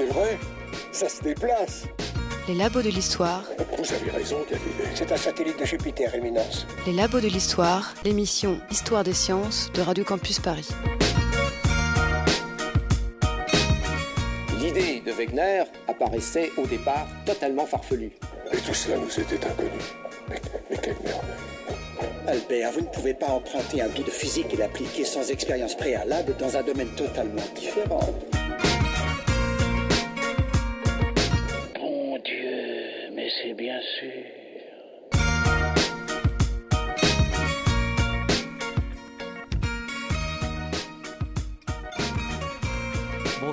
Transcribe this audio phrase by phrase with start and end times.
[0.00, 0.38] c'est vrai,
[0.92, 1.84] ça se déplace.
[2.48, 3.44] Les labos de l'histoire.
[3.76, 4.90] Vous avez raison, Galilée.
[4.94, 6.66] C'est un satellite de Jupiter, Éminence.
[6.86, 10.68] Les labos de l'histoire, l'émission Histoire des sciences de Radio Campus Paris.
[14.58, 18.12] L'idée de Wegener apparaissait au départ totalement farfelue.
[18.52, 19.80] Et tout cela nous était inconnu.
[20.30, 22.26] Mais, mais quelle merveille.
[22.26, 26.34] Albert, vous ne pouvez pas emprunter un bout de physique et l'appliquer sans expérience préalable
[26.38, 28.00] dans un domaine totalement différent.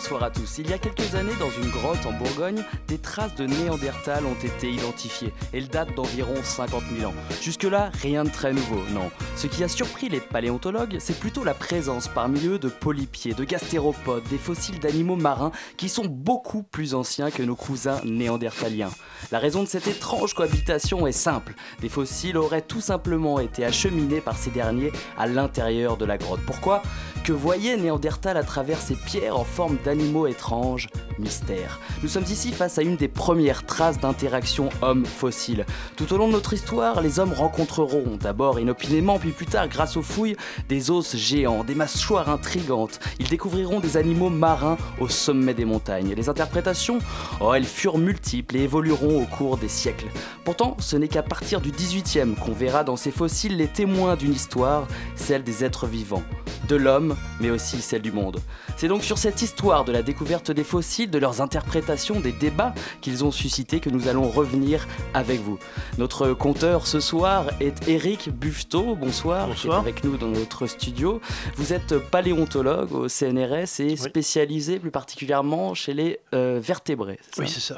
[0.09, 0.59] Bonsoir à tous.
[0.59, 4.41] Il y a quelques années, dans une grotte en Bourgogne, des traces de Néandertal ont
[4.41, 5.33] été identifiées.
[5.51, 7.15] Elles datent d'environ 50 000 ans.
[7.41, 9.11] Jusque-là, rien de très nouveau, non.
[9.35, 13.43] Ce qui a surpris les paléontologues, c'est plutôt la présence parmi eux de polypiers, de
[13.43, 18.91] gastéropodes, des fossiles d'animaux marins qui sont beaucoup plus anciens que nos cousins néandertaliens.
[19.33, 21.53] La raison de cette étrange cohabitation est simple.
[21.81, 26.39] Des fossiles auraient tout simplement été acheminés par ces derniers à l'intérieur de la grotte.
[26.45, 26.81] Pourquoi?
[27.27, 30.87] Que voyait Néandertal à travers ces pierres en forme d'animaux étranges
[31.19, 31.81] Mystère.
[32.01, 35.65] Nous sommes ici face à une des premières traces d'interaction homme-fossile.
[35.97, 39.97] Tout au long de notre histoire, les hommes rencontreront, d'abord inopinément, puis plus tard, grâce
[39.97, 40.37] aux fouilles,
[40.69, 43.01] des os géants, des mâchoires intrigantes.
[43.19, 46.13] Ils découvriront des animaux marins au sommet des montagnes.
[46.15, 46.99] Les interprétations,
[47.41, 50.07] oh, elles furent multiples et évolueront au cours des siècles.
[50.45, 54.33] Pourtant, ce n'est qu'à partir du 18e qu'on verra dans ces fossiles les témoins d'une
[54.33, 56.23] histoire, celle des êtres vivants,
[56.69, 58.39] de l'homme, mais aussi celle du monde.
[58.77, 62.73] C'est donc sur cette histoire de la découverte des fossiles, de leurs interprétations, des débats
[63.01, 65.59] qu'ils ont suscité que nous allons revenir avec vous.
[65.97, 69.79] Notre conteur ce soir est Eric Buffetot, bonsoir, qui est Bonsoir.
[69.79, 71.21] avec nous dans notre studio.
[71.55, 77.19] Vous êtes paléontologue au CNRS et spécialisé plus particulièrement chez les euh, vertébrés.
[77.37, 77.77] Oui, c'est ça.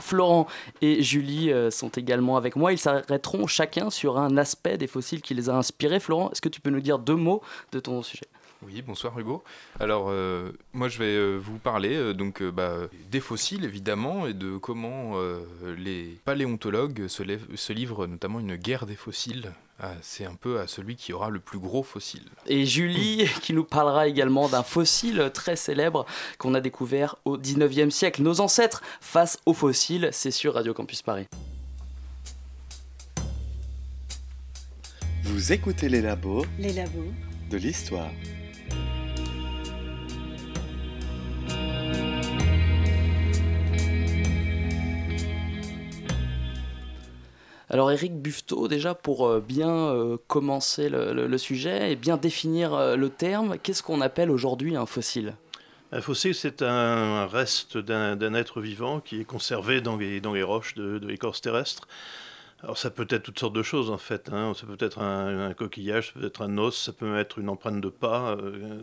[0.00, 0.46] Florent
[0.80, 2.72] et Julie euh, sont également avec moi.
[2.72, 5.98] Ils s'arrêteront chacun sur un aspect des fossiles qui les a inspirés.
[5.98, 7.42] Florent, est-ce que tu peux nous dire deux mots
[7.72, 8.26] de ton sujet?
[8.66, 9.44] Oui, bonsoir Hugo.
[9.78, 12.74] Alors, euh, moi je vais euh, vous parler euh, donc euh, bah,
[13.10, 15.40] des fossiles évidemment et de comment euh,
[15.78, 19.52] les paléontologues se, lèvent- se livrent notamment une guerre des fossiles.
[19.80, 22.24] Ah, C'est un peu à celui qui aura le plus gros fossile.
[22.46, 26.04] Et Julie, qui nous parlera également d'un fossile très célèbre
[26.38, 28.22] qu'on a découvert au 19e siècle.
[28.22, 31.26] Nos ancêtres face aux fossiles, c'est sur Radio Campus Paris.
[35.22, 37.12] Vous écoutez les labos Les labos.
[37.50, 38.10] de l'histoire.
[47.70, 52.96] Alors Eric Buffetot, déjà pour euh, bien euh, commencer le, sujet et bien définir euh,
[52.96, 55.34] le terme, qu'est-ce qu'on appelle aujourd'hui un fossile?
[55.92, 60.42] Un fossile, c'est un reste d'un être vivant qui est conservé dans les, dans les
[60.42, 61.88] roches de, de l'écorce terrestre.
[62.62, 64.30] Alors ça peut être toutes sortes de choses en fait.
[64.32, 64.52] hein.
[64.58, 67.48] Ça peut être un, un coquillage, ça peut être un os, ça peut être une
[67.48, 68.32] empreinte de pas.
[68.32, 68.82] euh,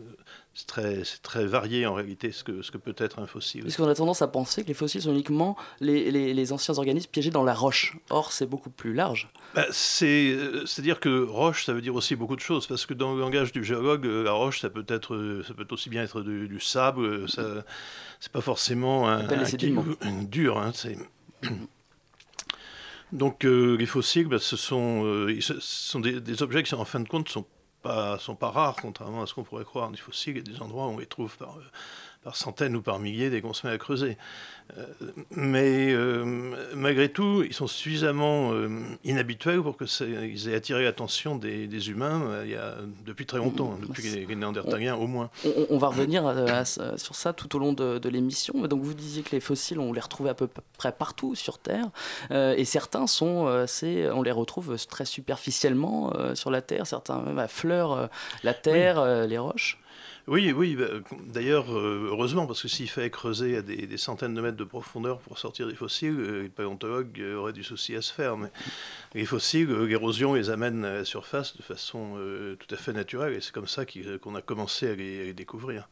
[0.54, 3.64] c'est très, très varié en réalité ce que, ce que peut être un fossile.
[3.64, 6.78] Parce qu'on a tendance à penser que les fossiles sont uniquement les, les- les anciens
[6.78, 7.94] organismes piégés dans la roche.
[8.08, 9.28] Or, c'est beaucoup plus large.
[9.54, 13.14] Bah, euh, C'est-à-dire que roche, ça veut dire aussi beaucoup de choses, parce que dans
[13.14, 16.22] le langage du géologue, euh, la roche, ça peut, être, ça peut aussi bien être
[16.22, 17.28] du, du sable,
[18.20, 19.44] c'est pas forcément un, un
[20.00, 20.56] un dur.
[20.56, 20.72] hein.
[23.12, 27.00] Donc euh, les fossiles, bah, ce sont, euh, sont des, des objets qui, en fin
[27.00, 27.46] de compte, sont
[27.82, 29.90] pas, sont pas rares, contrairement à ce qu'on pourrait croire.
[29.90, 31.62] Des fossiles, il y a des endroits où on les trouve par, euh,
[32.26, 34.18] par centaines ou par milliers dès qu'on se met à creuser.
[34.76, 34.84] Euh,
[35.30, 36.24] mais euh,
[36.74, 38.68] malgré tout, ils sont suffisamment euh,
[39.04, 43.74] inhabituels pour qu'ils aient attiré l'attention des, des humains il y a, depuis très longtemps,
[43.74, 45.30] hein, depuis les, les Néandertaliens au moins.
[45.70, 48.54] On, va revenir à sur ça tout au long de, de l'émission.
[48.66, 51.90] Donc, vous disiez que les fossiles, on les retrouve à peu près partout sur Terre.
[52.32, 54.08] Euh, et certains sont assez.
[54.10, 56.86] On les retrouve très superficiellement euh, sur la Terre.
[56.86, 58.06] Certains même affleurent euh,
[58.42, 59.78] la Terre, les roches.
[60.28, 60.86] Oui, oui, bah,
[61.26, 64.64] d'ailleurs, euh, heureusement, parce que s'il fallait creuser à des, des centaines de mètres de
[64.64, 68.36] profondeur pour sortir des fossiles, euh, les paléontologues euh, auraient du souci à se faire.
[68.36, 68.50] Mais
[69.14, 72.18] les fossiles, l'érosion les amène à la surface de façon
[72.58, 75.32] tout à fait naturelle, et c'est comme ça qu'on a commencé à les, à les
[75.32, 75.88] découvrir.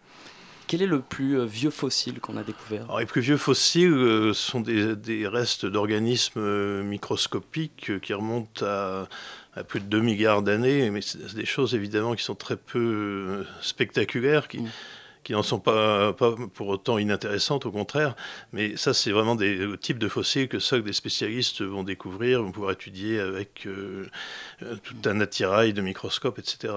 [0.66, 2.84] Quel est le plus vieux fossile qu'on a découvert?
[2.84, 9.06] Alors, les plus vieux fossiles sont des, des restes d'organismes microscopiques qui remontent à,
[9.56, 12.78] à plus de 2 milliards d'années, mais c'est des choses évidemment qui sont très peu
[12.78, 14.60] euh, spectaculaires, qui,
[15.24, 18.14] qui n'en sont pas, pour autant inintéressantes, au contraire.
[18.52, 22.42] Mais ça, c'est vraiment des le type de fossiles que seuls des spécialistes vont découvrir,
[22.42, 24.08] vont pouvoir étudier avec euh,
[24.62, 26.74] euh, tout un attirail de microscopes, etc.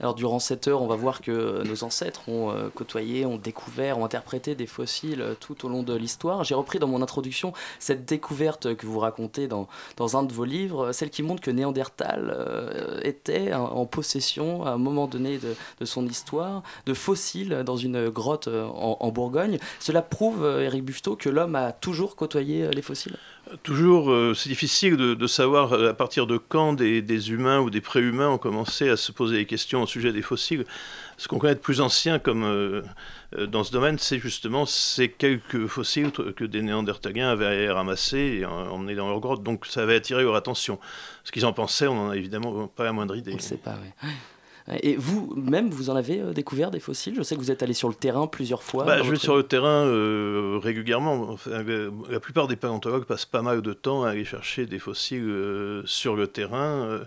[0.00, 3.98] Alors durant cette heure, on va voir que nos ancêtres ont euh, côtoyé, ont découvert,
[3.98, 6.42] ont interprété des fossiles euh, tout au long de l'histoire.
[6.42, 9.68] J'ai repris dans mon introduction cette découverte que vous racontez dans,
[10.16, 14.78] un de vos livres, celle qui montre que Néandertal euh, était en possession à un
[14.78, 15.54] moment donné de,
[15.84, 19.58] son histoire de fossiles dans une grotte en, en Bourgogne.
[19.78, 23.16] Cela prouve, Eric Buffetot, que l'homme a toujours côtoyé les fossiles?
[23.62, 27.82] Toujours, euh, c'est difficile de, savoir à partir de quand des, des humains ou des
[27.82, 30.64] préhumains ont commencé à se poser des questions au sujet des fossiles.
[31.18, 32.82] Ce qu'on connaît de plus ancien comme euh,
[33.46, 38.94] dans ce domaine, c'est justement ces quelques fossiles que des Néandertaliens avaient ramassés et emmenés
[38.94, 39.42] dans leur grotte.
[39.42, 40.78] Donc ça avait attiré leur attention.
[41.22, 43.32] Ce qu'ils en pensaient, on n'en a évidemment pas la moindre idée.
[43.32, 44.08] On ne sait pas, oui.
[44.80, 47.14] Et vous-même, vous en avez euh, découvert des fossiles?
[47.14, 48.84] Je sais que vous êtes allé sur le terrain plusieurs fois.
[48.84, 51.28] Bah, je vais sur le terrain euh, régulièrement.
[51.30, 51.62] Enfin,
[52.08, 55.82] la plupart des paléontologues passent pas mal de temps à aller chercher des fossiles euh,
[55.84, 57.04] sur le terrain, euh,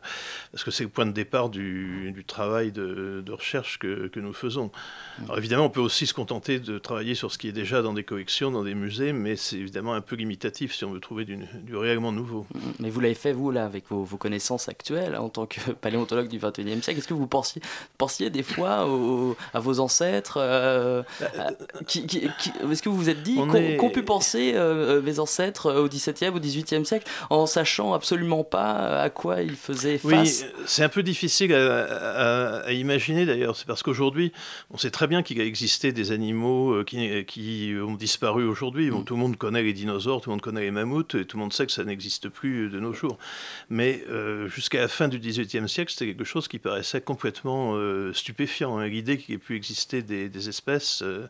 [0.51, 4.19] parce que c'est le point de départ du, du travail de, de, recherche que, que
[4.19, 4.65] nous faisons.
[4.65, 5.24] Mmh.
[5.24, 7.94] Alors évidemment, on peut aussi se contenter de travailler sur ce qui est déjà dans
[7.94, 11.25] des collections, dans des musées, mais c'est évidemment un peu limitatif si on veut trouver
[11.25, 12.45] du, du réellement nouveau.
[12.53, 12.60] Mmh.
[12.80, 16.27] Mais vous l'avez fait, vous, là, avec vos, vos connaissances actuelles, en tant que paléontologue
[16.27, 17.00] du 21e siècle.
[17.00, 17.61] Est-ce que vous pensez pensiez,
[17.97, 21.03] pensiez des fois au, à vos ancêtres euh,
[21.38, 21.51] à,
[21.85, 23.77] qui, qui, qui, Est-ce que vous vous êtes dit qu'ont est...
[23.77, 29.01] qu pu penser euh, mes ancêtres au XVIIe, au XVIIIe siècle, en sachant absolument pas
[29.01, 30.45] à quoi ils faisaient face?
[30.45, 33.55] Oui, c'est un peu difficile à, à, à imaginer d'ailleurs.
[33.55, 34.31] C'est parce qu'aujourd'hui,
[34.71, 38.89] on sait très bien qu'il a existé des animaux euh, qui, qui ont disparu aujourd'hui.
[38.89, 39.05] Bon, mm.
[39.05, 41.43] Tout le monde connaît les dinosaures, tout le monde connaît les mammouths, et tout le
[41.43, 43.17] monde sait que ça n'existe plus de nos jours.
[43.69, 48.13] Mais euh, jusqu'à la fin du XVIIIe siècle, c'était quelque chose qui paraissait complètement euh,
[48.13, 48.78] stupéfiant.
[48.78, 48.88] Hein.
[48.88, 51.28] L'idée qu'il ait pu exister des, espèces euh,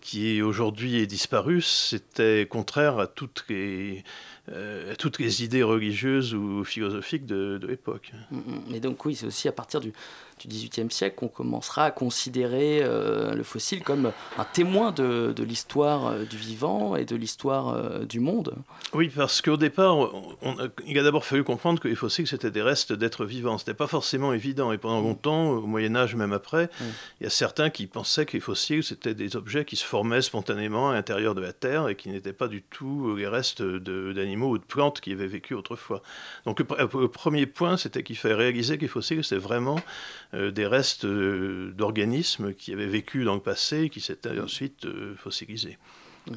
[0.00, 4.04] qui aujourd'hui est disparue, c'était contraire à toutes les,
[4.50, 8.12] euh, toutes les idées religieuses ou philosophiques de, de l'époque.
[8.68, 9.92] Mais donc oui, c'est aussi à partir du,
[10.40, 15.44] du XVIIIe siècle qu'on commencera à considérer euh, le fossile comme un témoin de, de
[15.44, 18.54] l'histoire euh, du vivant et de l'histoire euh, du monde.
[18.92, 22.62] Oui, parce qu'au départ, on, il a d'abord fallu comprendre que les fossiles, c'était des
[22.62, 23.58] restes d'êtres vivants.
[23.58, 24.72] Ce n'était pas forcément évident.
[24.72, 26.68] Et pendant longtemps, au Moyen-Âge, même après,
[27.20, 30.22] il y a certains qui pensaient que les fossiles, c'était des objets qui se formaient
[30.22, 34.50] spontanément à l'intérieur de la Terre et qui n'étaient pas du tout les restes d'animaux
[34.50, 36.02] ou de plantes qui avaient vécu autrefois.
[36.44, 36.66] Donc le,
[37.00, 39.76] le premier point, c'était qu'il fallait réaliser que les fossiles, c'était vraiment
[40.50, 45.14] des restes euh, d'organismes qui avaient vécu dans le passé et qui s'étaient ensuite euh,
[45.16, 45.78] fossilisés.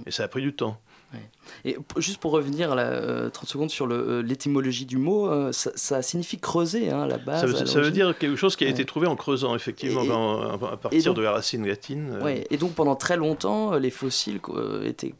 [0.05, 0.79] Et ça a pris du temps.
[1.13, 1.19] Ouais.
[1.65, 5.51] Et juste pour revenir à la, euh, 30 secondes sur euh, l'étymologie du mot, euh,
[5.51, 7.41] ça, ça, signifie creuser hein, à la base.
[7.41, 8.73] Ça, veut, ça veut dire quelque chose qui a ouais.
[8.73, 12.11] été trouvé en creusant, effectivement, et, en, à partir donc, de la racine latine.
[12.13, 12.23] Euh.
[12.23, 14.39] Ouais, et donc pendant très longtemps, les fossiles
[14.83, 15.13] étaient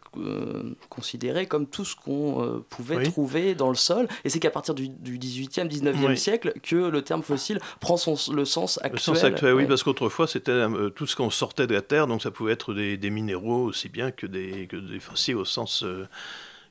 [0.90, 3.04] considérés comme tout ce qu'on pouvait oui.
[3.10, 4.08] trouver dans le sol.
[4.26, 6.18] Et c'est qu'à partir du, du 18e, 19e oui.
[6.18, 8.94] siècle que le terme fossile prend son, le sens actuel.
[8.94, 12.22] Le sens actuel, oui, parce qu'autrefois, c'était tout ce qu'on sortait de la terre, donc
[12.22, 15.77] ça pouvait être des, des minéraux aussi bien que des, que des fossiles au sens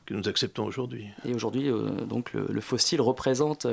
[0.07, 1.09] que nous acceptons aujourd'hui.
[1.29, 3.67] Et aujourd'hui, euh, donc le, le, fossile représente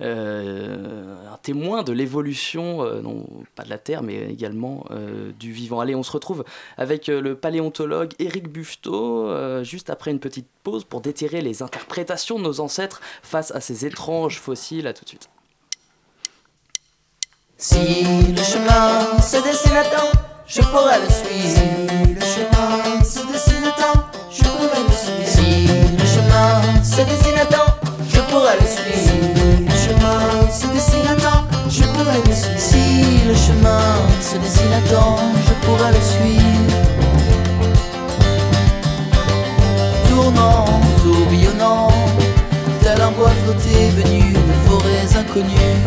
[0.00, 5.50] euh, un témoin de l'évolution, euh, non pas de la Terre, mais également euh, du
[5.50, 5.80] vivant.
[5.80, 6.44] Allez, on se retrouve
[6.76, 11.62] avec euh, le paléontologue Éric Buffetot, euh, juste après une petite pause pour déterrer les
[11.62, 14.86] interprétations de nos ancêtres face à ces étranges fossiles.
[14.86, 15.30] À tout de suite.
[17.56, 21.56] Si le chemin se dessine à temps, je pourrais le suivre.
[21.56, 23.01] Si le chemin
[34.32, 36.76] se dessine à temps, je pourrais le suivre.
[40.08, 40.64] Tournant,
[41.02, 41.88] tourbillonnant,
[42.82, 45.80] tel un bois flotté venu de forêts inconnues.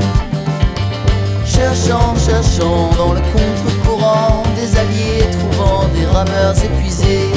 [1.45, 7.31] Cherchant, cherchant dans le contre-courant des alliés, trouvant des rameurs épuisés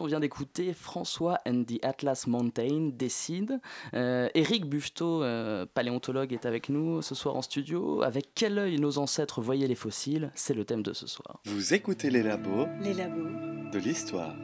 [0.00, 3.60] On vient d'écouter François and the Atlas Mountain décide.
[3.94, 8.02] Euh, Eric Buffetot, euh, paléontologue, est avec nous ce soir en studio.
[8.02, 10.30] Avec quel œil nos ancêtres voyaient les fossiles?
[10.34, 11.40] C'est le thème de ce soir.
[11.44, 13.70] Vous écoutez les labos Les labos.
[13.72, 14.34] de l'histoire.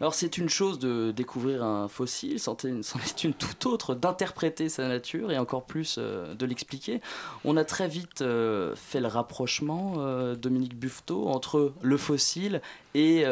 [0.00, 4.88] Alors c'est une chose de découvrir un fossile, c'en est une toute autre d'interpréter sa
[4.88, 7.02] nature et encore plus euh, de l'expliquer.
[7.44, 12.62] On a très vite euh, fait le rapprochement, euh, Dominique Buffetot, entre le fossile
[12.94, 13.24] et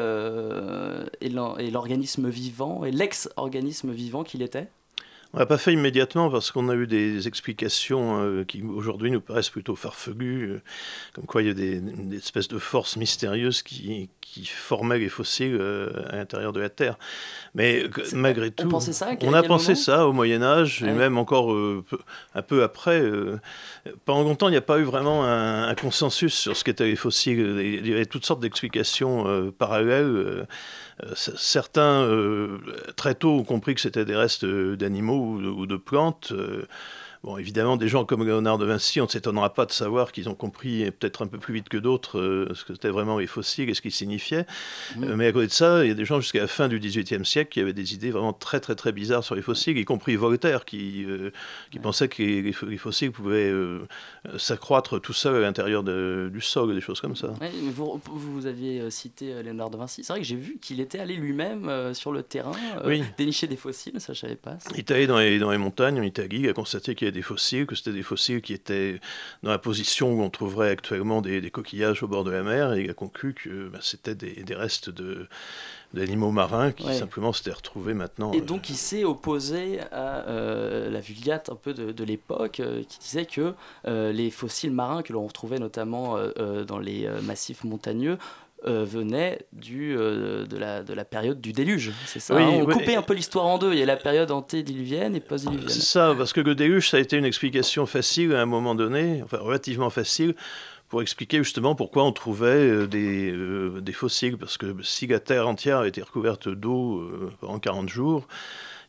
[1.22, 4.68] l'organisme vivant, et l'ex-organisme vivant qu'il était.
[5.34, 9.20] On l'a pas fait immédiatement parce qu'on a eu des explications euh, qui aujourd'hui nous
[9.20, 10.62] paraissent plutôt farfelues, euh,
[11.14, 15.10] comme quoi il y a des, des espèces de forces mystérieuses qui, qui formaient les
[15.10, 16.98] fossiles euh, à l'intérieur de la Terre.
[17.54, 20.92] Mais malgré on tout, pensait ça on a pensé ça au Moyen Âge et Ouais.
[20.94, 21.54] même encore
[22.34, 23.02] un peu après.
[24.06, 26.96] pendant longtemps, il n'y a pas eu vraiment un, un consensus sur ce qu'étaient les
[26.96, 27.38] fossiles.
[27.60, 30.46] Il y avait toutes sortes d'explications parallèles.
[31.04, 32.58] Euh, certains, euh,
[32.96, 36.32] très tôt, ont compris que c'était des restes euh, d'animaux ou de plantes.
[37.24, 40.28] Bon, évidemment, des gens comme Léonard de Vinci, on ne s'étonnera pas de savoir qu'ils
[40.28, 43.26] ont compris, peut-être un peu plus vite que d'autres, euh, ce que c'était vraiment les
[43.26, 44.46] fossiles et ce qu'ils signifiaient.
[45.02, 46.78] Euh, mais à côté de ça, il y a des gens jusqu'à la fin du
[46.78, 49.84] XVIIIe siècle qui avaient des idées vraiment très très très bizarres sur les fossiles, y
[49.84, 51.30] compris Voltaire qui, euh,
[51.72, 53.52] qui pensait que les, les fo- les fossiles pouvaient
[54.36, 57.28] s'accroître tout seuls à l'intérieur du sol, des choses comme ça.
[57.40, 60.04] Ouais, mais vous, vous aviez cité Léonard de Vinci.
[60.04, 62.52] C'est vrai que j'ai vu qu'il était allé lui-même sur le terrain
[62.84, 63.02] Oui.
[63.16, 64.56] dénicher des fossiles, ça je savais pas.
[64.60, 64.70] ça.
[64.74, 67.22] Il est allé dans les, dans les montagnes en Italie, il a constaté qu'il des
[67.22, 69.00] fossiles, que c'était des fossiles qui étaient
[69.42, 72.74] dans la position où on trouverait actuellement des, des coquillages au bord de la mer,
[72.74, 74.90] et il a conclu que bah, c'était des, des restes
[75.94, 76.94] d'animaux marins qui Ouais.
[76.94, 78.32] simplement s'étaient retrouvés maintenant.
[78.32, 82.60] Et euh, donc il s'est opposé à euh, la vulgate un peu de, de l'époque
[82.60, 83.54] euh, qui disait que
[83.86, 86.16] les fossiles marins que l'on retrouvait notamment
[86.66, 88.18] dans les massifs montagneux
[88.66, 91.92] euh, venaient du, euh, de, la, de la période du déluge.
[92.06, 92.72] C'est ça Oui, hein On oui.
[92.74, 93.72] coupait un peu l'histoire en deux.
[93.72, 95.68] Il y a la période antédiluvienne et C'est post-diluvienne.
[95.68, 99.20] ça, parce que le déluge, ça a été une explication facile à un moment donné,
[99.24, 100.34] enfin relativement facile,
[100.88, 104.36] pour expliquer justement pourquoi on trouvait euh, des, euh, des fossiles.
[104.38, 107.08] Parce que si la Terre entière a été recouverte d'eau
[107.40, 108.26] pendant 40 jours,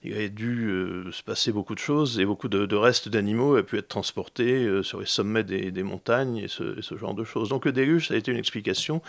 [0.04, 3.64] il avait dû euh, se passer beaucoup de choses et beaucoup de, restes d'animaux avaient
[3.64, 7.50] pu être transportés euh, sur les sommets des, montagnes et ce, genre de choses.
[7.50, 9.02] Donc le déluge, ça a été une explication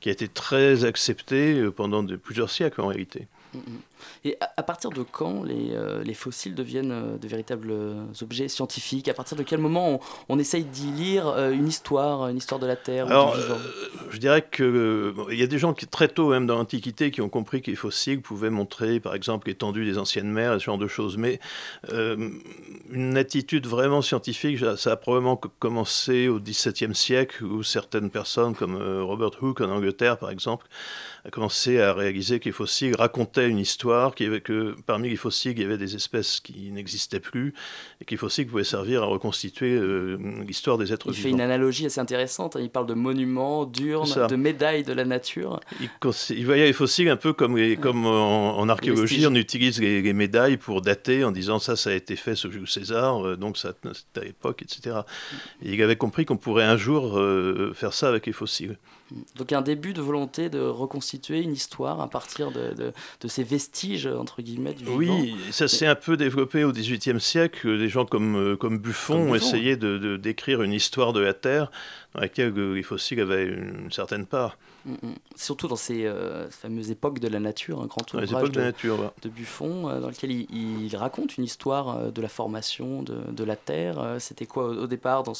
[0.00, 3.26] qui a été très acceptée euh, pendant plusieurs siècles en réalité.
[4.24, 8.48] Et à, partir de quand les, euh, les fossiles deviennent euh, de véritables euh, objets
[8.48, 9.08] scientifiques?
[9.08, 12.66] À partir de quel moment on, on essaye d'y lire une histoire, une histoire de
[12.66, 13.36] la Terre Alors,
[14.10, 17.20] Je dirais qu'il il y a des gens qui, très tôt, même dans l'Antiquité, qui
[17.20, 20.78] ont compris que les fossiles pouvaient montrer, par exemple, l'étendue des anciennes mers, ce genre
[20.78, 21.16] de choses.
[21.16, 21.40] Mais
[21.88, 28.76] une attitude vraiment scientifique, ça a probablement commencé au XVIIe siècle, où certaines personnes, comme
[28.76, 30.66] Robert Hooke en Angleterre, par exemple,
[31.26, 35.16] a commencé à réaliser que les fossiles racontaient une histoire, qu'il avait que parmi les
[35.16, 37.52] fossiles, il y avait des espèces qui n'existaient plus,
[38.00, 41.28] et que les fossiles pouvaient servir à reconstituer euh, l'histoire des êtres il vivants.
[41.28, 42.60] Il fait une analogie assez intéressante, hein.
[42.62, 45.58] il parle de monuments, d'urnes, de médailles de la nature.
[46.30, 50.80] Il, voyait les fossiles un peu comme, comme en, archéologie, on utilise les, médailles pour
[50.80, 54.20] dater en disant ça, ça a été fait sous Jules César, euh, donc ça c'était
[54.20, 54.98] à l'époque, etc.
[55.62, 58.78] Et il avait compris qu'on pourrait un jour euh, faire ça avec les fossiles.
[59.36, 64.06] Donc un début de volonté de reconstituer une histoire à partir de, de, ces vestiges,
[64.06, 65.36] entre guillemets, du Oui, vivant.
[65.50, 67.78] ça s'est un peu développé au XVIIIe siècle.
[67.78, 71.70] Des gens comme, euh, comme Buffon, ont essayé de, d'écrire une histoire de la Terre
[72.16, 74.56] dans laquelle les fossiles avaient une certaine part.
[74.86, 75.14] Mm, mm.
[75.34, 79.12] Surtout dans ces euh, fameuses époques de la nature, un grand ouvrage de, de, nature,
[79.20, 83.44] de, Buffon, euh, dans lequel il, raconte une histoire euh, de la formation de, de
[83.44, 84.16] la Terre.
[84.18, 85.34] C'était quoi au, départ dans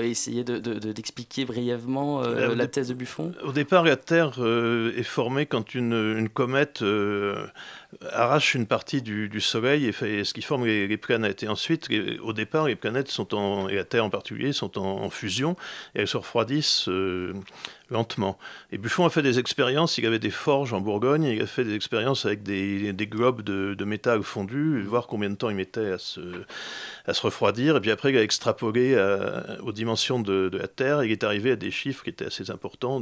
[0.00, 3.32] Essayer d'expliquer brièvement la thèse de Buffon?
[3.42, 6.82] Au départ, la Terre est formée quand une, une comète
[8.10, 11.42] arrache une partie du, du Soleil et fait ce qui forme les, planètes.
[11.42, 11.88] Et ensuite,
[12.22, 15.56] au départ, les planètes sont en, et la Terre en particulier sont en, fusion
[15.94, 16.88] et elles se refroidissent
[17.90, 18.38] lentement.
[18.72, 21.64] Et Buffon a fait des expériences, il avait des forges en Bourgogne, il a fait
[21.64, 25.56] des expériences avec des, des globes de, de, métal fondu, voir combien de temps il
[25.56, 26.20] mettait à se,
[27.06, 27.76] à se refroidir.
[27.76, 28.96] Et puis après, il a extrapolé
[29.62, 32.50] aux dimensions de, de, la Terre, il est arrivé à des chiffres qui étaient assez
[32.50, 33.00] importants,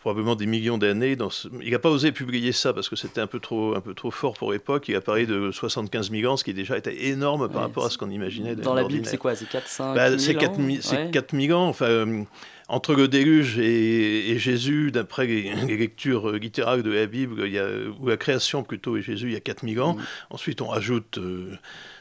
[0.00, 1.16] probablement des millions d'années.
[1.62, 4.10] Il n'a pas osé publier ça parce que c'était un, peu trop, un peu trop
[4.10, 4.88] fort pour l'époque.
[4.88, 7.90] Il a parlé de 75 000 ans, ce qui déjà était énorme par rapport à
[7.90, 8.54] ce qu'on imaginait.
[8.56, 11.68] Dans la Bible, c'est quoi C'est 4, 5 bah, C'est 4, 000 ans.
[11.68, 12.22] Enfin, euh,
[12.68, 17.66] entre le déluge et, Jésus, d'après les, lectures littérales de la Bible, il y a,
[17.98, 19.94] ou la création plutôt et Jésus, il y a 4000 ans.
[19.94, 20.02] Mm.
[20.30, 21.58] Ensuite, on rajoute euh,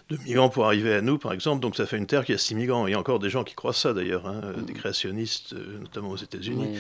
[0.10, 1.62] 2000 ans pour arriver à nous, par exemple.
[1.62, 2.88] Donc ça fait une Terre qui a 6000 ans.
[2.88, 4.62] Il y a encore des gens qui croient ça, d'ailleurs, hein, mm.
[4.64, 6.78] des créationnistes, euh, notamment aux États-Unis.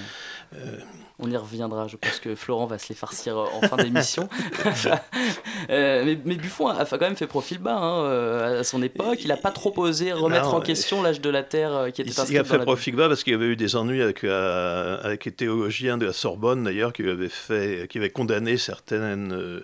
[0.55, 0.77] Euh,
[1.19, 1.87] on y reviendra.
[1.87, 4.29] Je pense que Florent va se les farcir en fin d'émission.
[5.69, 9.19] Euh, mais, Buffon a, quand même fait profil bas hein, à son époque.
[9.21, 12.31] Il n'a pas trop osé remettre en question l'âge de la Terre qui était il,
[12.31, 15.97] il a fait profil bas parce qu'il avait eu des ennuis avec, avec les théologiens
[15.97, 19.63] de la Sorbonne, d'ailleurs, qui avait fait, qui avait condamné certaines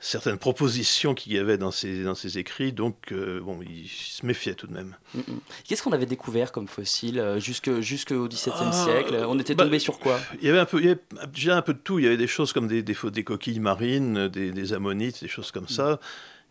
[0.00, 4.24] certaines propositions qu'il y avait dans ses, dans ses écrits, donc euh, bon, il se
[4.24, 4.96] méfiait tout de même.
[5.14, 5.40] Mm, mm.
[5.68, 9.24] Qu'est-ce qu'on avait découvert comme fossile jusqu'au XVIIe ah, siècle?
[9.28, 10.18] On était tombé bah, sur quoi?
[10.40, 11.00] Il y avait un peu, il y avait
[11.32, 11.98] déjà un peu de tout.
[11.98, 15.28] Il y avait des choses comme des, des, des coquilles marines, des, des, ammonites, des
[15.28, 15.68] choses comme mm.
[15.68, 16.00] ça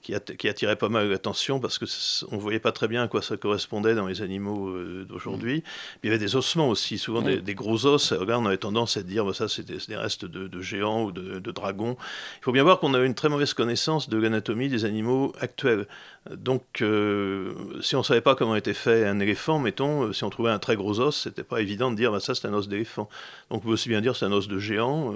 [0.01, 1.85] qui, attirait pas mal l'attention parce que
[2.31, 5.63] on voyait pas très bien à quoi ça correspondait dans les animaux euh, d'aujourd'hui.
[6.03, 8.11] Il y avait des ossements aussi, souvent des, gros os.
[8.11, 11.51] Là, on avait tendance à dire bah, ça, c'est des, restes de, géants ou de,
[11.51, 11.97] dragons.
[12.39, 15.85] Il faut bien voir qu'on avait une très mauvaise connaissance de l'anatomie des animaux actuels.
[16.29, 20.29] Donc, euh, si on savait pas comment était fait un éléphant, mettons, euh, si on
[20.29, 22.67] trouvait un très gros os, c'était pas évident de dire bah, ça, c'est un os
[22.67, 23.09] d'éléphant.
[23.49, 25.13] Donc, on peut aussi bien dire c'est un os de géant,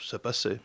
[0.00, 0.58] ça passait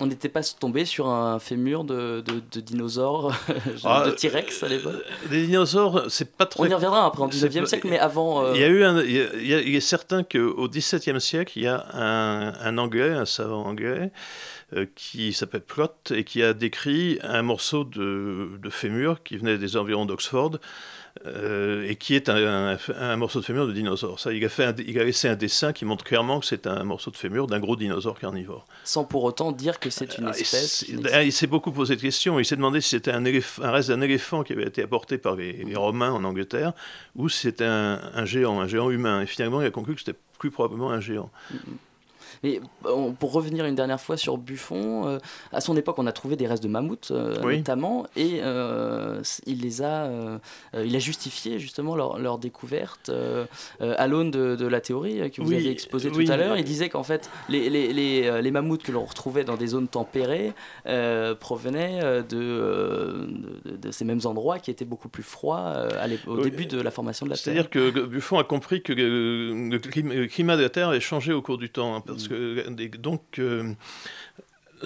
[0.00, 3.34] on n'était pas tombé sur un fémur de, de, dinosaures,
[3.84, 6.62] ah, de T-Rex à l'époque Des dinosaures, c'est pas très.
[6.62, 8.44] On y reviendra après, en 19e siècle, mais avant.
[8.44, 11.86] Euh, il y a eu un, il, est certain qu'au 17e siècle, il y a
[11.94, 14.10] un, un anglais, un savant anglais,
[14.74, 19.58] euh, qui s'appelle Plot et qui a décrit un morceau de, de fémur qui venait
[19.58, 20.58] des environs d'Oxford
[21.24, 24.20] euh, et qui est un, un, morceau de fémur de dinosaure.
[24.20, 26.84] Ça, il, a fait il a laissé un dessin qui montre clairement que c'est un
[26.84, 28.66] morceau de fémur d'un gros dinosaure carnivore.
[28.84, 30.84] Sans pour autant dire que c'est une euh, espèce.
[30.88, 32.38] il s'est beaucoup posé de questions.
[32.38, 35.36] Il s'est demandé si c'était un, un, reste d'un éléphant qui avait été apporté par
[35.36, 36.72] les, Romains en Angleterre
[37.14, 39.22] ou si c'était un, géant, un géant humain.
[39.22, 41.30] Et finalement, il a conclu que c'était plus probablement un géant.
[41.50, 41.56] Mm,
[42.42, 42.48] mm.
[42.48, 42.60] Mais
[43.18, 45.18] pour revenir une dernière fois sur Buffon, euh,
[45.52, 49.60] à son époque, on a trouvé des restes de mammouths euh, notamment, et euh, il
[49.60, 50.10] les a,
[50.74, 53.10] il a justifié justement leur, leur découverte
[53.80, 56.56] à l'aune de, la théorie que vous avez exposée tout à l'heure.
[56.56, 59.88] Il disait qu'en fait, les, les, les, les, mammouths que l'on retrouvait dans des zones
[59.88, 60.52] tempérées
[61.40, 63.28] provenaient de,
[63.64, 65.88] de, ces mêmes endroits qui étaient beaucoup plus froids
[66.26, 67.44] au début de la formation de la Terre.
[67.44, 71.58] C'est-à-dire que Buffon a compris que le climat de la Terre avait changé au cours
[71.58, 72.02] du temps, hein,
[72.98, 73.74] donc, euh,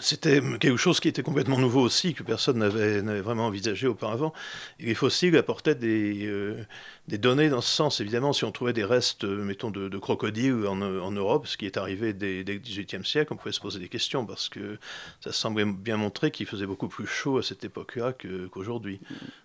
[0.01, 4.33] c'était quelque chose qui était complètement nouveau aussi, que personne n'avait vraiment envisagé auparavant.
[4.79, 6.65] Et les fossiles apportaient des, euh,
[7.09, 8.01] des, données dans ce sens.
[8.01, 11.77] Évidemment, si on trouvait des restes, euh, mettons, de, crocodiles en, Europe, ce qui est
[11.77, 14.79] arrivé dès, dès, le XVIIIe siècle, on pouvait se poser des questions, parce que
[15.21, 18.15] ça semblait bien montrer qu'il faisait beaucoup plus chaud à cette époque-là
[18.53, 19.01] qu'aujourd'hui.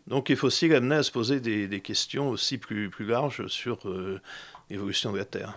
[0.08, 3.80] Donc les fossiles amenaient à se poser des, questions aussi plus, larges sur
[4.70, 5.54] l'évolution de la Terre.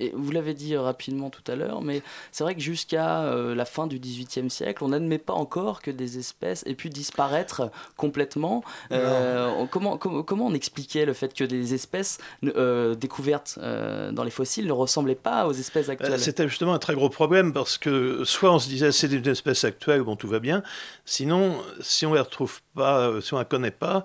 [0.00, 3.54] Et vous l'avez dit euh, rapidement tout à l'heure, mais c'est vrai que jusqu'à euh,
[3.54, 7.70] la fin du XVIIIe siècle, on n'admet pas encore que des espèces aient pu disparaître
[7.98, 8.64] complètement.
[8.92, 14.72] Euh, comment, comment on expliquait le fait que des espèces découvertes dans les fossiles ne
[14.72, 16.18] ressemblaient pas aux espèces actuelles?
[16.18, 19.64] C'était justement un très gros problème parce que soit on se disait c'est une espèce
[19.64, 20.62] actuelle, bon tout va bien,
[21.04, 24.04] sinon si on ne retrouve pas, si on ne la connaît pas,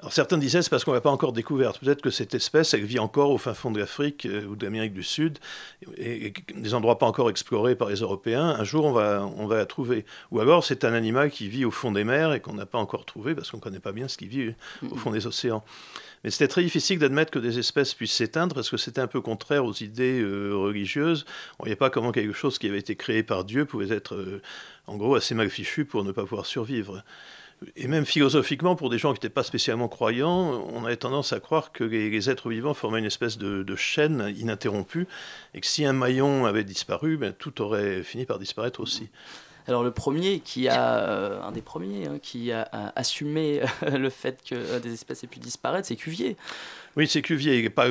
[0.00, 1.78] alors certains disaient c'est parce qu'on ne l'a pas encore découverte.
[1.78, 4.92] Peut-être que cette espèce, elle vit encore au fin fond de l'Afrique euh, ou d'Amérique
[4.92, 5.38] du Sud,
[5.96, 8.44] et, des endroits pas encore explorés par les Européens.
[8.58, 10.04] Un jour, on va, on va la trouver.
[10.32, 12.78] Ou alors, c'est un animal qui vit au fond des mers et qu'on n'a pas
[12.78, 14.54] encore trouvé parce qu'on ne connaît pas bien ce qui vit
[14.90, 15.62] au fond des océans.
[16.24, 19.20] Mais c'était très difficile d'admettre que des espèces puissent s'éteindre parce que c'était un peu
[19.20, 21.24] contraire aux idées euh, religieuses.
[21.58, 24.14] On ne voyait pas comment quelque chose qui avait été créé par Dieu pouvait être,
[24.14, 24.42] euh,
[24.86, 27.04] en gros, assez mal fichu pour ne pas pouvoir survivre
[27.76, 31.40] et même philosophiquement, pour des gens qui n'étaient pas spécialement croyants, on avait tendance à
[31.40, 35.06] croire que les, êtres vivants formaient une espèce de, chaîne ininterrompue,
[35.54, 39.08] et que si un maillon avait disparu, ben, tout aurait fini par disparaître aussi.
[39.66, 44.42] Alors le premier qui a, euh, un des premiers, hein, qui a, assumé le fait
[44.48, 46.36] que des espèces aient pu disparaître, c'est Cuvier.
[46.96, 47.88] Oui, c'est Cuvier, il n'est pas,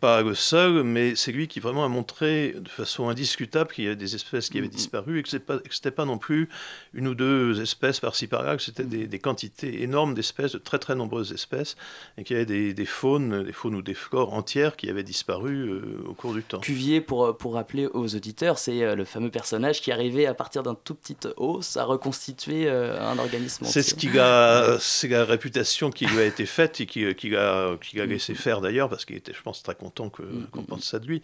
[0.00, 3.88] pas le seul, mais c'est lui qui vraiment a montré de façon indiscutable qu'il y
[3.88, 4.70] a des espèces qui avaient mm-hmm.
[4.70, 6.50] disparu et que ce n'était pas, non plus
[6.92, 10.94] une ou deux espèces par-ci par-là, que c'était des, quantités énormes d'espèces, de très très
[10.94, 11.76] nombreuses espèces,
[12.18, 15.68] et qu'il y avait des, faunes, des faunes ou des flores entières qui avaient disparu
[15.68, 16.60] euh, au cours du temps.
[16.60, 20.62] Cuvier, pour, pour rappeler aux auditeurs, c'est euh, le fameux personnage qui arrivait à partir
[20.62, 23.64] d'un tout petit os à reconstituer euh, un organisme.
[23.64, 27.34] C'est ce qu'il a, c'est la réputation qui lui a été faite et qui, qui
[27.34, 30.62] a, qui a laissé faire d'ailleurs, parce qu'il était, je pense, très content mm, qu'on
[30.62, 31.22] mm, pense ça de lui.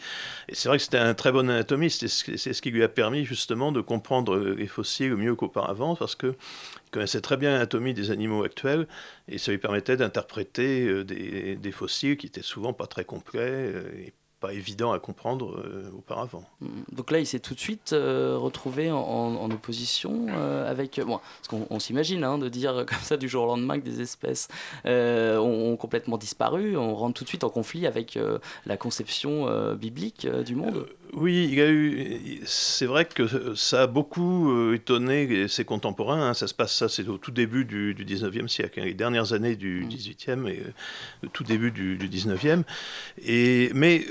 [0.49, 2.89] Et c'est vrai que c'était un très bon anatomiste, et c'est ce qui lui a
[2.89, 6.35] permis justement de comprendre les fossiles mieux qu'auparavant, parce qu'il
[6.91, 8.87] connaissait très bien l'anatomie des animaux actuels,
[9.29, 13.73] et ça lui permettait d'interpréter euh, des, des, fossiles qui étaient souvent pas très complets,
[13.75, 16.45] euh, et pas évident à comprendre euh, auparavant.
[16.61, 16.67] Mm.
[16.93, 21.01] Donc là, il s'est tout de suite euh, retrouvé en, opposition euh, avec...
[21.01, 24.01] Bon, parce qu'on s'imagine hein, de dire comme ça du jour au lendemain que des
[24.01, 24.49] espèces
[24.85, 28.19] ont, complètement disparu, on rentre tout de suite en conflit avec
[28.67, 30.87] la conception biblique du monde.
[31.13, 32.41] oui, il y a eu...
[32.45, 36.31] C'est vrai que ça a beaucoup étonné ses contemporains.
[36.31, 36.35] Hein.
[36.35, 39.33] Ça se passe, ça c'est au tout début du, du 19e siècle, hein, les dernières
[39.33, 40.49] années du 18e mm.
[40.49, 40.63] et
[41.23, 42.65] le tout début du, du 19e.
[43.25, 44.05] Et, mais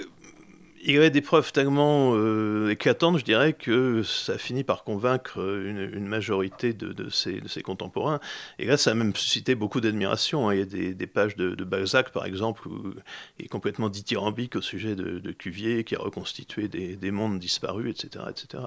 [0.87, 4.85] il y avait des preuves tellement euh, éclatantes, je dirais, que ça a fini par
[4.85, 8.21] convaincre une, majorité de, ses, contemporains.
[8.57, 10.47] Et là, ça a même suscité beaucoup d'admiration.
[10.47, 10.55] Hein.
[10.55, 12.93] Il y a des, pages de, Balzac, par exemple, où
[13.37, 17.91] il est complètement dithyrambique au sujet de, Cuvier, qui a reconstitué des, des mondes disparus,
[17.91, 18.23] etc.
[18.29, 18.63] etc.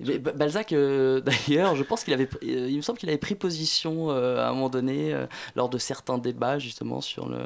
[0.00, 4.10] Balzac, euh, d'ailleurs, je pense qu'il avait, euh, il me semble qu'il avait pris position
[4.10, 5.14] euh, à un moment donné
[5.56, 7.38] lors de certains débats justement sur le.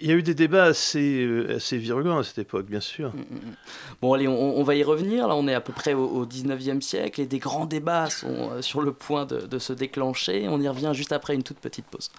[0.00, 3.12] il y a eu des débats assez, assez virulents à cette époque, bien sûr.
[3.14, 3.54] Mm, mm, mm.
[4.00, 5.28] Bon, allez, on, va y revenir.
[5.28, 8.82] Là, on est à peu près au, 19e siècle et des grands débats sont sur
[8.82, 10.46] le point de, de se déclencher.
[10.48, 12.10] On y revient juste après une toute petite pause.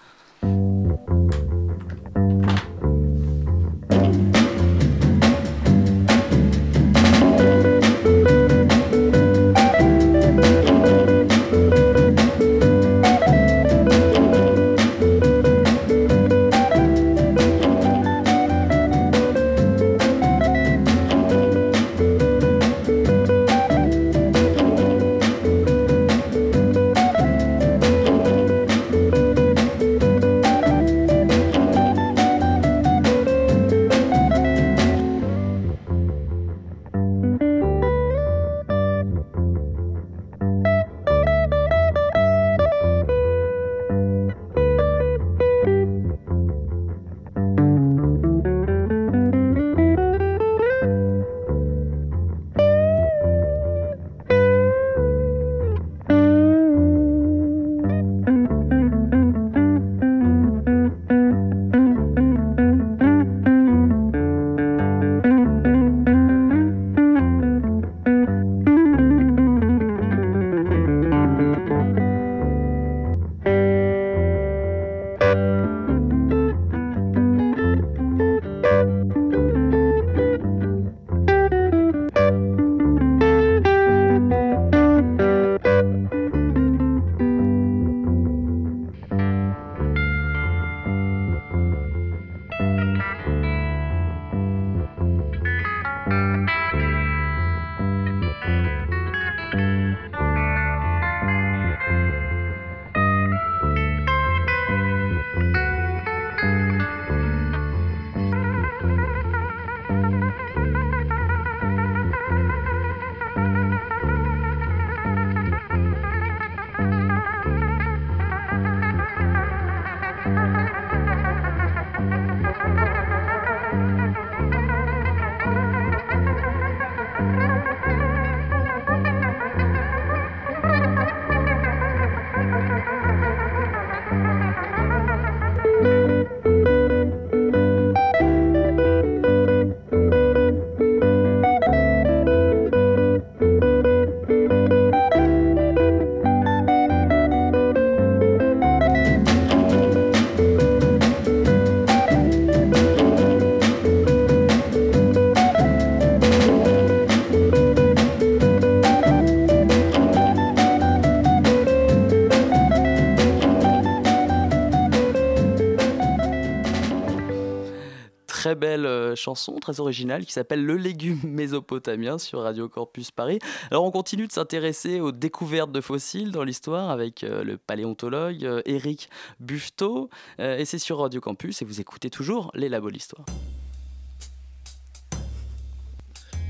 [169.24, 173.40] Chanson, très originale, qui s'appelle Le légume mésopotamien sur Radio Campus Paris.
[173.72, 178.46] Alors on continue de s'intéresser aux découvertes de fossiles dans l'histoire avec euh, le paléontologue
[178.46, 179.10] euh, Eric
[179.40, 180.10] Buffetot.
[180.40, 183.26] et c'est sur Radio Campus et vous écoutez toujours les labos de l'histoire.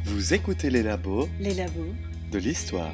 [0.06, 1.94] Vous écoutez les labos Les labos
[2.32, 2.92] de l'histoire.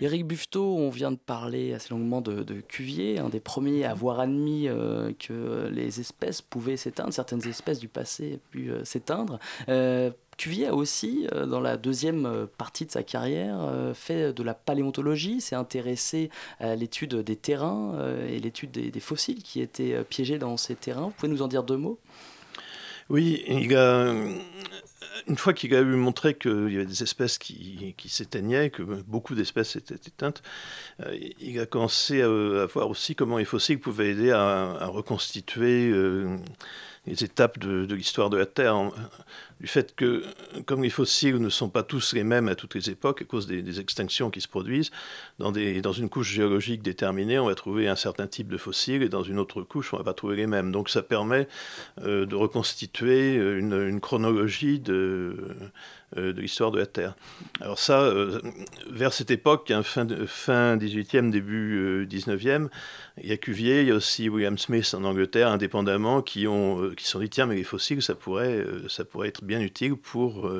[0.00, 4.20] Éric Buffetot, on vient de parler assez longuement de, Cuvier, un des premiers à avoir
[4.20, 9.38] admis euh, que les espèces pouvaient s'éteindre, certaines espèces du passé pu euh, s'éteindre.
[9.68, 15.40] Euh, Cuvier a aussi, dans la deuxième partie de sa carrière, fait de la paléontologie,
[15.40, 16.28] s'est intéressé
[16.58, 17.96] à l'étude des terrains
[18.28, 21.04] et l'étude des, fossiles qui étaient piégés dans ces terrains.
[21.04, 22.00] Vous pouvez nous en dire deux mots?
[23.10, 24.12] Oui, il a
[25.26, 29.34] une fois qu'il a eu montré qu'il y avait des espèces qui, s'éteignaient, que beaucoup
[29.34, 30.42] d'espèces étaient éteintes,
[31.00, 36.36] euh, il a commencé à, voir aussi comment les fossiles pouvaient aider à, reconstituer euh,
[37.06, 38.90] les étapes de, l'histoire de la Terre,
[39.60, 40.24] du fait que,
[40.64, 43.46] comme les fossiles ne sont pas tous les mêmes à toutes les époques, à cause
[43.46, 44.90] des, extinctions qui se produisent,
[45.38, 49.02] dans, des, dans, une couche géologique déterminée, on va trouver un certain type de fossiles,
[49.02, 50.72] et dans une autre couche, on ne va pas trouver les mêmes.
[50.72, 51.46] Donc ça permet
[52.02, 55.70] euh, de reconstituer une, une chronologie de, euh,
[56.16, 57.14] de l'histoire de la Terre.
[57.60, 58.40] Alors ça, euh,
[58.90, 62.68] vers cette époque, hein, fin, fin 18e, début 19e,
[63.22, 66.90] il y a Cuvier, il y a aussi William Smith en Angleterre, indépendamment, qui, ont,
[66.96, 70.50] qui sont dit, tiens, mais les fossiles, ça pourrait, ça pourrait être bien utile pour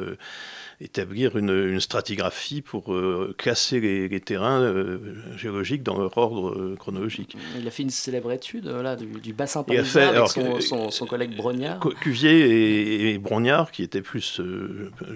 [0.81, 4.99] établir une, stratigraphie pour euh, classer les, terrains euh,
[5.37, 7.37] géologiques dans leur ordre euh, chronologique.
[7.59, 11.81] Il a fait une célèbre étude là, du, bassin parisien avec son, collègue Brognard.
[12.01, 14.41] Cuvier et, Brognard, qui étaient plus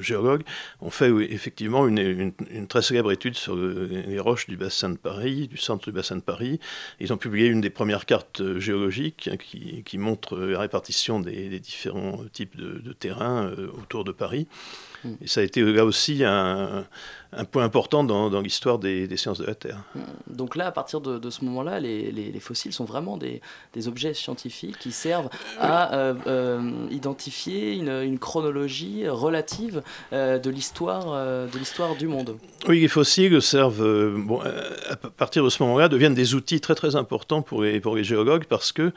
[0.00, 0.42] géologues,
[0.80, 2.32] ont fait effectivement une,
[2.68, 6.22] très célèbre étude sur les roches du bassin de Paris, du centre du bassin de
[6.22, 6.60] Paris.
[7.00, 12.20] Ils ont publié une des premières cartes géologiques hein, qui, montre la répartition des, différents
[12.32, 14.46] types de, de terrains autour de Paris.
[15.22, 16.86] Et ça a été là aussi un,
[17.32, 19.82] un point important dans, dans l'histoire des, des, sciences de la Terre.
[19.94, 20.00] Mm.
[20.28, 23.42] Donc là, à partir de, de ce moment-là, les, les, fossiles sont vraiment des,
[23.74, 25.28] des, objets scientifiques qui servent
[25.60, 30.88] à euh, euh, identifier une, une, chronologie relative euh, de l'histoire
[31.48, 32.36] de l'histoire du monde.
[32.66, 36.96] Oui, les fossiles servent, bon, à partir de ce moment-là, deviennent des outils très très
[36.96, 38.92] importants pour les, pour les géologues parce que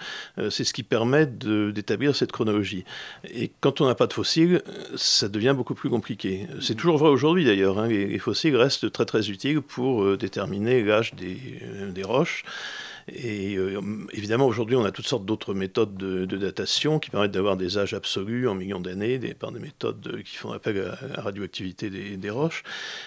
[0.49, 2.85] c'est ce qui permet d'établir cette chronologie.
[3.33, 4.61] Et quand on n'a pas de fossiles,
[4.95, 6.47] ça devient beaucoup plus compliqué.
[6.61, 7.79] C'est toujours vrai aujourd'hui d'ailleurs.
[7.79, 12.43] Hein, les, fossiles restent très très utiles pour euh, déterminer l'âge des, euh, des, roches.
[13.07, 13.81] Et euh,
[14.13, 17.93] évidemment, aujourd'hui, on a toutes sortes d'autres méthodes de, datation qui permettent d'avoir des âges
[17.93, 22.17] absolus en millions d'années des, par des méthodes qui font appel à la radioactivité des,
[22.17, 22.63] des roches.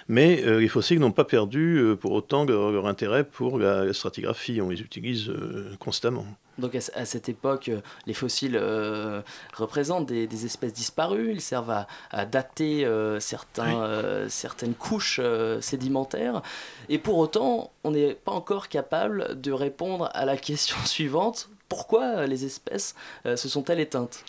[0.08, 4.60] Mais les fossiles n'ont pas perdu pour autant leur, intérêt pour la, stratigraphie.
[4.60, 5.32] On les utilise
[5.78, 6.26] constamment.
[6.58, 9.22] Donc à, cette époque, euh, les fossiles euh,
[9.54, 15.20] représentent des, espèces disparues, ils servent à, dater euh, certains, certaines couches
[15.60, 16.42] sédimentaires,
[16.88, 22.26] et pour autant, on n'est pas encore capable de répondre à la question suivante, pourquoi
[22.26, 24.24] les espèces se sont-elles éteintes?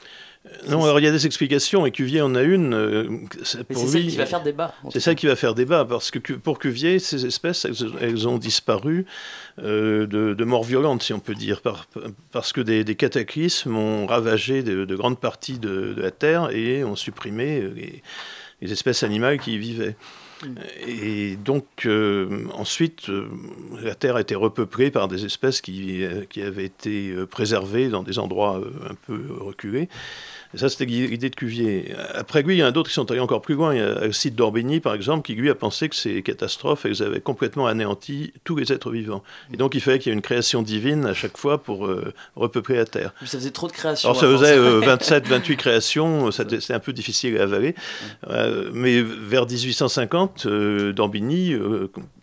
[0.67, 2.73] Non, alors il y a des explications, et Cuvier en a une.
[2.73, 4.73] Euh, c'est ça qui va faire débat.
[4.91, 7.65] C'est ça qui va faire débat, parce que pour Cuvier, ces espèces,
[8.01, 9.05] elles, ont disparu
[9.61, 11.61] euh, de, mort violente, si on peut dire,
[12.31, 17.63] parce que des, cataclysmes ont ravagé de, grandes parties de, la Terre et ont supprimé
[18.61, 19.95] les, espèces animales qui y vivaient.
[20.43, 20.47] Mm.
[20.87, 23.09] Et donc, euh, ensuite,
[23.81, 28.19] la Terre a été repeuplée par des espèces qui, qui avaient été préservées dans des
[28.19, 29.89] endroits un peu reculés.
[30.55, 31.93] Et ça, c'était l'idée de Cuvier.
[32.13, 33.73] Après lui, il y en a d'autres qui sont allés encore plus loin.
[33.75, 36.85] Il y a le site d'Orbigny, par exemple, qui lui a pensé que ces catastrophes,
[36.85, 39.21] elles avaient complètement anéanti tous les êtres vivants.
[39.53, 42.13] Et donc, il fallait qu'il y ait une création divine à chaque fois pour euh,
[42.37, 43.13] repeupler la Terre.
[43.25, 44.07] Ça faisait trop de créations.
[44.07, 46.31] Alors, ça faisait 27, 28 euh, créations.
[46.31, 47.75] C'était un peu difficile à avaler.
[48.29, 51.53] Euh, mais vers 1850, d'Orbigny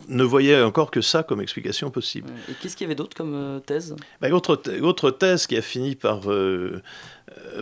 [0.08, 2.30] ne voyait encore que ça comme explication possible.
[2.48, 3.94] Et qu'est-ce qu'il y avait d'autre comme thèse?
[4.22, 6.22] Ben, L'autre thèse qui a fini par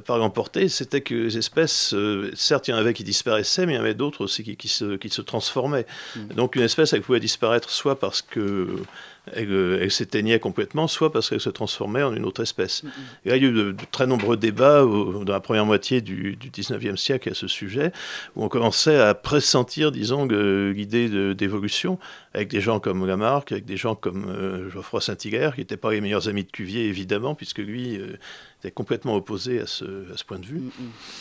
[0.00, 3.74] par l'emporter, c'était que les espèces, euh, certes, il y en avait qui disparaissaient, mais
[3.74, 5.86] il y en avait d'autres aussi qui, se, qui, se, transformaient.
[6.16, 6.34] Mm.
[6.34, 8.68] Donc une espèce, elle pouvait disparaître soit parce que
[9.36, 12.82] euh, elle, s'éteignait complètement, soit parce qu'elle se transformait en une autre espèce.
[13.24, 16.36] Et là, il y a eu de, très nombreux débats dans la première moitié du,
[16.36, 17.92] du, 19e siècle à ce sujet,
[18.36, 21.98] où on commençait à pressentir, disons, l'idée d'évolution,
[22.34, 26.00] avec des gens comme Lamarck, avec des gens comme Geoffroy Saint-Hilaire, qui n'étaient pas les
[26.00, 28.00] meilleurs amis de Cuvier, évidemment, puisque lui,
[28.60, 30.62] était complètement opposé à ce, à ce point de vue.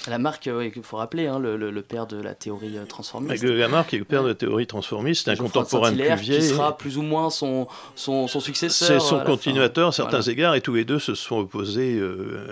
[0.07, 3.43] Lamarck, il faut rappeler, hein, le, le, père de la théorie transformiste.
[3.43, 6.39] Lamarck est le père de la théorie transformiste, un contemporain de Cuvier.
[6.39, 8.87] Qui sera plus ou moins son, son, son successeur.
[8.87, 10.31] C'est son continuateur à certains voilà.
[10.31, 12.47] égards, et tous les deux se sont opposés euh,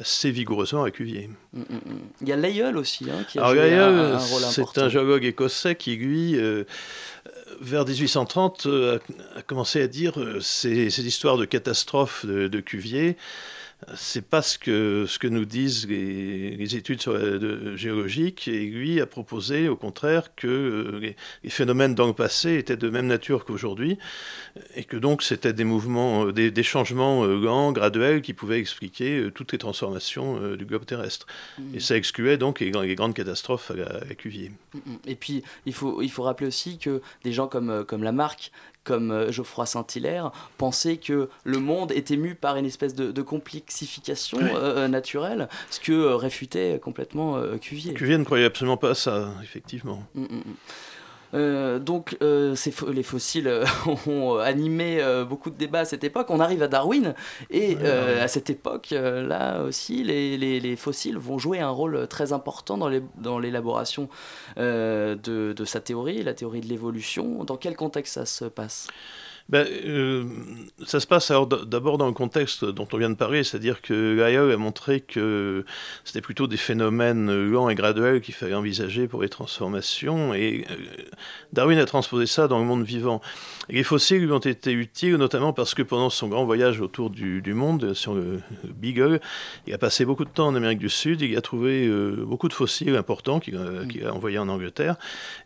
[0.00, 1.28] assez vigoureusement à Cuvier.
[1.52, 1.98] Mm, mm, mm.
[2.22, 4.72] Il y a Lyell aussi, hein, qui a Alors, joué Lyell, un, un rôle important.
[4.74, 6.64] C'est un géologue écossais qui, lui, euh,
[7.60, 8.98] vers 1830, euh,
[9.36, 13.16] a, commencé à dire euh, ces, ces, histoires de catastrophes de, de Cuvier
[13.96, 18.66] c'est pas ce que, ce que nous disent les, les études sur de, géologiques, et
[18.66, 22.88] lui a proposé au contraire que euh, les, les, phénomènes dans le passé étaient de
[22.88, 23.98] même nature qu'aujourd'hui,
[24.74, 28.60] et que donc c'était des mouvements, euh, des, des, changements euh, lents, graduels, qui pouvaient
[28.60, 31.26] expliquer toutes les transformations du globe terrestre.
[31.58, 31.74] Mmh.
[31.74, 34.52] Et ça excluait donc les, les grandes catastrophes à, la, à Cuvier.
[34.74, 34.78] Mmh.
[35.06, 38.50] Et puis, il faut, il faut rappeler aussi que des gens comme, comme Lamarck,
[38.84, 44.38] comme Geoffroy Saint-Hilaire, pensaient que le monde était mu par une espèce de, de complexification
[44.40, 44.50] oui.
[44.54, 47.94] euh, naturelle, ce que euh, réfutait complètement euh, Cuvier.
[47.94, 50.02] Cuvier ne croyait absolument pas à ça, effectivement.
[50.14, 50.42] Mm -mm.
[51.34, 52.54] Euh, donc euh,
[52.92, 53.64] les fossiles euh,
[54.06, 56.28] ont animé beaucoup de débats à cette époque.
[56.30, 57.14] On arrive à Darwin
[57.50, 62.06] et ouais, à cette époque, là aussi, les, les, les, fossiles vont jouer un rôle
[62.08, 64.08] très important dans l'élaboration
[64.56, 65.16] de,
[65.52, 67.44] de, sa théorie, la théorie de l'évolution.
[67.44, 68.88] Dans quel contexte ça se passe?
[69.50, 70.24] Ben, euh,
[70.86, 71.30] ça se passe
[71.66, 75.66] d'abord dans le contexte dont on vient de parler, c'est-à-dire que Lyell a montré que
[76.02, 80.74] c'était plutôt des phénomènes lents et graduels qu'il fallait envisager pour les transformations, et euh,
[81.52, 83.20] Darwin a transposé ça dans le monde vivant.
[83.68, 87.10] Et les fossiles lui ont été utiles, notamment parce que pendant son grand voyage autour
[87.10, 89.20] du, du monde, sur le, le, Beagle,
[89.66, 92.48] il a passé beaucoup de temps en Amérique du Sud, il a trouvé euh, beaucoup
[92.48, 94.96] de fossiles importants qu'il a, qu a envoyés en Angleterre,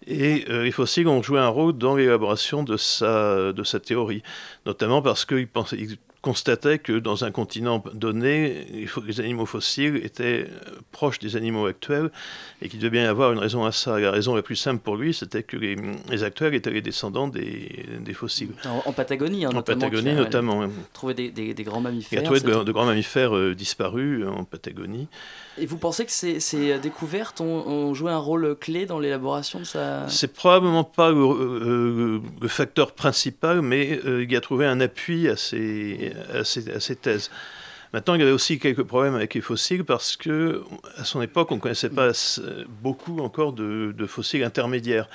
[0.06, 3.80] et euh, les fossiles ont joué un rôle dans l'élaboration de sa, de sa
[4.66, 5.48] notamment parce qu'il
[6.20, 8.66] constatait que dans un continent donné,
[9.06, 10.48] les animaux fossiles étaient
[10.90, 12.10] proches des animaux actuels
[12.60, 14.00] et qu'il devait bien y avoir une raison à ça.
[14.00, 15.76] La raison la plus simple pour lui, c'était que les,
[16.10, 18.50] les, actuels étaient les descendants des, des fossiles.
[18.64, 20.68] En, en Patagonie, hein, en Patagonie notamment.
[20.92, 22.20] Trouvé des, des, des, grands mammifères.
[22.20, 25.06] Il a trouvé de, de, grands mammifères euh, disparus en Patagonie.
[25.60, 29.58] Et vous pensez que ces, ces découvertes ont, ont, joué un rôle clé dans l'élaboration
[29.60, 30.08] de sa...
[30.08, 35.28] C'est probablement pas le, euh, le, facteur principal, mais euh, il a trouvé un appui
[35.28, 37.30] à ces, à ces, thèses.
[37.92, 40.62] Maintenant, il y avait aussi quelques problèmes avec les fossiles parce que
[40.96, 42.10] à son époque, on ne connaissait pas
[42.82, 45.08] beaucoup encore de fossiles intermédiaires.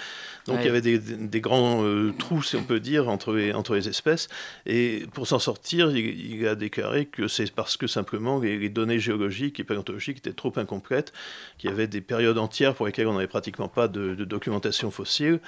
[0.47, 0.63] Donc ouais.
[0.63, 3.75] il y avait des, des grands euh, trous, si on peut dire, entre les, entre
[3.75, 4.27] les espèces.
[4.65, 8.69] Et pour s'en sortir, il, il, a déclaré que c'est parce que simplement les, les,
[8.69, 11.13] données géologiques et paléontologiques étaient trop incomplètes,
[11.57, 14.91] qu'il y avait des périodes entières pour lesquelles on n'avait pratiquement pas de, de, documentation
[14.91, 15.39] fossile.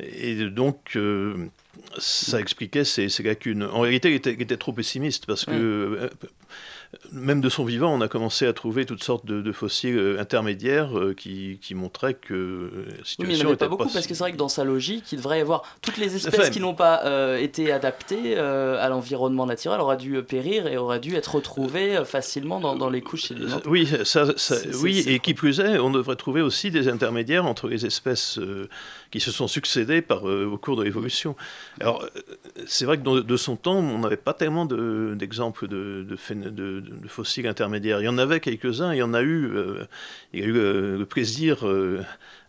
[0.00, 1.46] Et donc euh,
[1.98, 3.62] ça expliquait ces, ces, lacunes.
[3.62, 6.08] En réalité, il était, il était trop pessimiste parce que euh,
[7.10, 10.20] même de son vivant, on a commencé à trouver toutes sortes de, de fossiles euh,
[10.20, 13.56] intermédiaires euh, qui, qui, montraient que euh, la situation oui, mais il n'y en avait
[13.56, 13.90] pas beaucoup pas...
[13.94, 16.38] parce que c'est vrai que dans sa logique, il devrait y avoir toutes les espèces
[16.38, 21.00] enfin, qui n'ont pas euh, été adaptées à l'environnement naturel auraient dû périr et auraient
[21.00, 23.70] dû être retrouvées facilement dans, dans les couches sédimentaires.
[23.70, 27.68] Oui, ça, ça, oui et qui plus est, on devrait trouver aussi des intermédiaires entre
[27.68, 28.38] les espèces
[29.12, 31.36] qui se sont succédés par, au cours de l'évolution.
[31.80, 32.04] Alors,
[32.66, 36.16] c'est vrai que dans, de son temps, on n'avait pas tellement d'exemples de,
[37.08, 38.00] fossiles intermédiaires.
[38.00, 39.84] Il y en avait quelques-uns, il y en a eu, euh,
[40.32, 42.02] il y a eu euh, le plaisir euh,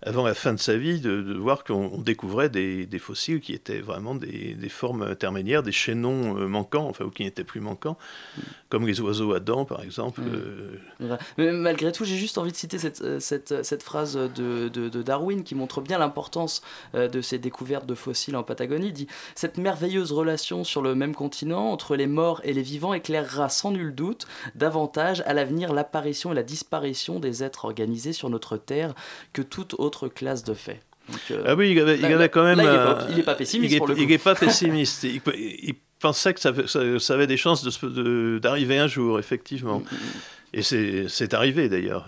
[0.05, 3.53] avant la fin de sa vie de, de voir qu'on découvrait des, des, fossiles qui
[3.53, 7.61] étaient vraiment des, des formes intermédiaires, des chaînons euh, manquants, enfin, ou qui n'étaient plus
[7.61, 7.97] manquants,
[8.37, 8.41] mmh.
[8.69, 10.21] comme les oiseaux à dents, par exemple.
[10.21, 10.77] Mmh.
[11.01, 11.17] Euh...
[11.37, 14.89] Mais malgré tout, j'ai juste envie de citer cette, euh, cette, cette phrase de, de,
[14.89, 16.61] de, Darwin qui montre bien l'importance
[16.93, 18.87] de ces découvertes de fossiles en Patagonie.
[18.87, 22.93] Il dit Cette merveilleuse relation sur le même continent entre les morts et les vivants
[22.93, 28.29] éclairera sans nul doute davantage à l'avenir l'apparition et la disparition des êtres organisés sur
[28.29, 28.93] notre Terre
[29.33, 30.81] que toute autre autre classe de faits.
[31.09, 32.57] Donc, euh, ah oui, il avait, il avait quand même.
[32.57, 33.71] Là, il n'est pas, pas, pessimiste.
[33.71, 34.01] Il est, pour le coup.
[34.01, 35.03] il n'est pas pessimiste.
[35.03, 39.79] il, il, pensait que ça, ça, ça, avait des chances d'arriver de, un jour, effectivement.
[39.79, 40.43] Mm -hmm.
[40.53, 42.05] Et c'est arrivé d'ailleurs.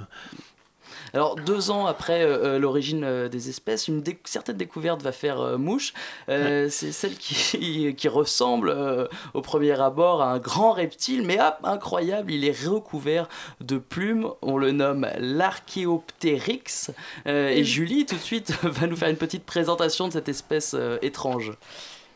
[1.15, 5.39] Alors, deux ans après euh, l'origine euh, des espèces, une dé certaine découverte va faire
[5.39, 5.93] euh, mouche.
[6.27, 6.69] Euh, ouais.
[6.69, 11.55] C'est celle qui, qui ressemble euh, au premier abord à un grand reptile, mais hop,
[11.63, 13.29] incroyable, il est recouvert
[13.61, 14.27] de plumes.
[14.41, 16.91] On le nomme l'Archéoptérix.
[17.27, 20.75] Euh, et Julie, tout de suite, va nous faire une petite présentation de cette espèce
[21.01, 21.53] étrange.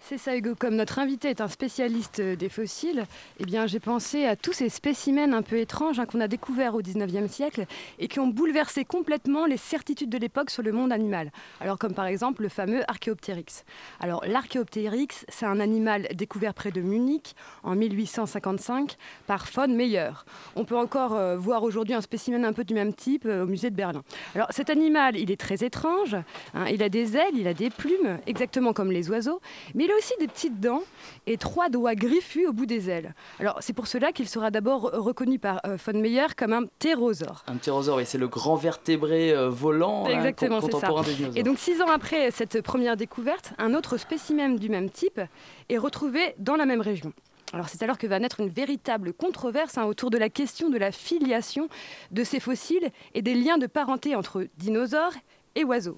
[0.10, 0.56] C'est ça, Hugo.
[0.58, 3.06] Comme notre invité est un spécialiste des fossiles,
[3.40, 6.74] eh bien, j'ai pensé à tous ces spécimens un peu étranges hein, qu'on a découverts
[6.74, 7.68] au 19e siècle
[8.00, 11.32] et qui ont bouleversé complètement les certitudes de l'époque sur le monde animal.
[11.62, 13.66] Alors, comme par exemple le fameux Archéoptérix.
[14.00, 18.98] Alors, l'Archéoptérix, c'est un animal découvert près de Munich en 1855
[19.28, 20.10] par von Meyer.
[20.56, 23.46] On peut encore euh, voir aujourd'hui un spécimen un peu du même type euh, au
[23.46, 24.02] musée de Berlin.
[24.34, 26.16] Alors, cet animal, il est très étrange.
[26.56, 26.66] Hein.
[26.72, 29.40] il a des ailes, il a des plumes, exactement comme les oiseaux,
[29.76, 30.82] mais aussi des petites dents
[31.28, 33.14] et trois doigts griffus au bout des ailes.
[33.40, 37.44] Alors c'est pour cela qu'il sera d'abord reconnu par euh, von Meyer comme un ptérosaure.
[37.48, 41.38] Un ptérosaure, oui, c'est le grand vertébré euh, volant hein, Exactement, contemporain des dinosaures.
[41.38, 45.22] Et donc six ans après cette première découverte, un autre spécimen du même type
[45.70, 47.14] est retrouvé dans la même région.
[47.52, 50.78] Alors c'est alors que va naître une véritable controverse hein, autour de la question de
[50.78, 51.68] la filiation
[52.12, 55.14] de ces fossiles et des liens de parenté entre dinosaures
[55.56, 55.98] et oiseaux.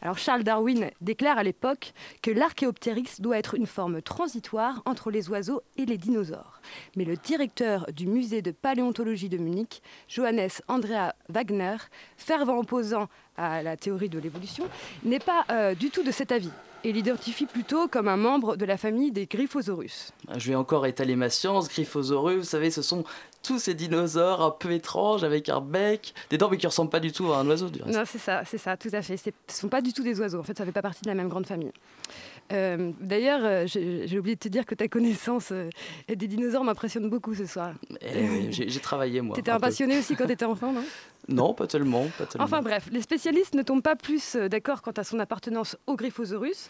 [0.00, 1.92] Alors Charles Darwin déclare à l'époque
[2.22, 6.60] que l'Archéoptérix doit être une forme transitoire entre les oiseaux et les dinosaures.
[6.96, 11.76] Mais le directeur du musée de paléontologie de Munich, Johannes Andrea Wagner,
[12.16, 14.64] fervent opposant à la théorie de l'évolution,
[15.04, 16.50] n'est pas euh, du tout de cet avis
[16.84, 20.12] et l'identifie plutôt comme un membre de la famille des Gryphosaurus.
[20.36, 21.68] Je vais encore étaler ma science.
[21.68, 23.04] Gryphosaurus, vous savez, ce sont
[23.42, 27.00] tous ces dinosaures un peu étranges avec un bec, des dents mais qui ressemblent pas
[27.00, 27.68] du tout à un oiseau.
[27.68, 29.16] Du Non, c'est ça, c'est ça, tout à fait.
[29.16, 30.40] Ce ne sont pas du tout des oiseaux.
[30.40, 31.72] En fait, ça fait pas partie de la même grande famille.
[32.52, 35.70] Euh, d'ailleurs, euh, j'ai oublié de te dire que ta connaissance euh,
[36.08, 37.74] des dinosaures m'impressionne beaucoup ce soir.
[38.00, 39.34] Eh j'ai travaillé moi.
[39.34, 40.84] Tu étais un, passionné aussi quand tu étais enfant, non?
[41.28, 42.44] Non, pas tellement, pas tellement.
[42.44, 46.68] Enfin bref, les spécialistes ne tombent pas plus d'accord quant à son appartenance au Gryphosaurus.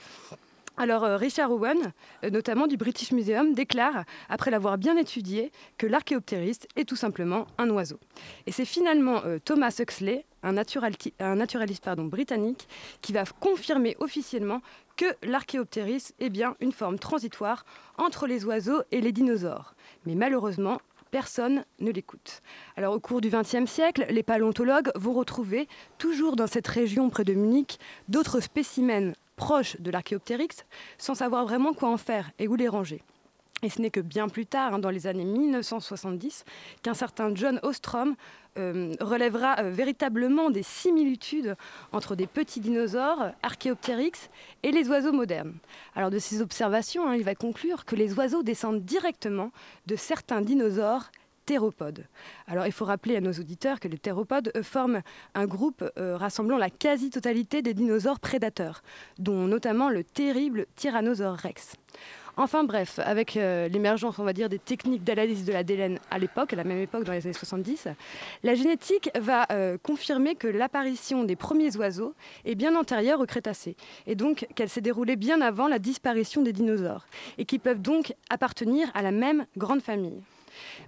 [0.77, 1.93] Alors Richard Owen,
[2.31, 7.69] notamment du British Museum, déclare, après l'avoir bien étudié, que l'archéoptériste est tout simplement un
[7.71, 7.99] oiseau.
[8.47, 12.69] Et c'est finalement euh, Thomas Huxley, un, naturaliste britannique,
[13.01, 14.61] qui va confirmer officiellement
[14.97, 17.65] que l'archéoptériste est bien une forme transitoire
[17.99, 19.75] entre les oiseaux et les dinosaures.
[20.07, 20.79] Mais malheureusement,
[21.11, 22.41] personne ne l'écoute.
[22.77, 25.69] Alors au cours du XXe siècle, les paléontologues vont retrouver,
[25.99, 27.79] toujours dans cette région près de Munich,
[28.09, 30.65] d'autres spécimens proche de l'archéoptérix
[30.99, 33.03] sans savoir vraiment quoi en faire et où les ranger.
[33.65, 36.45] Et ce n'est que bien plus tard, hein, dans les années 1970,
[36.83, 38.17] qu'un certain John Ostrom
[38.59, 41.55] euh, relèvera euh, véritablement des similitudes
[41.93, 44.31] entre des petits dinosaures, archéoptérix,
[44.65, 45.55] et les oiseaux modernes.
[45.95, 49.53] Alors de ces observations, hein, il va conclure que les oiseaux descendent directement
[49.87, 51.13] de certains dinosaures
[51.47, 52.05] théropodes.
[52.49, 55.03] Alors il faut rappeler à nos auditeurs que les théropodes forment
[55.35, 58.83] un groupe euh, rassemblant la quasi-totalité des dinosaures prédateurs,
[59.19, 61.77] dont notamment le terrible Tyrannosaure rex.
[62.39, 66.19] Enfin bref, avec euh, l'émergence, on va dire, des techniques d'analyse de la délène à
[66.19, 67.89] l'époque, à la même époque, dans les années 70,
[68.43, 72.15] la génétique va euh, confirmer que l'apparition des premiers oiseaux
[72.47, 73.77] est bien antérieure au Crétacé,
[74.07, 77.07] et donc qu'elle s'est déroulée bien avant la disparition des dinosaures,
[77.37, 80.23] et qui peuvent donc appartenir à la même grande famille.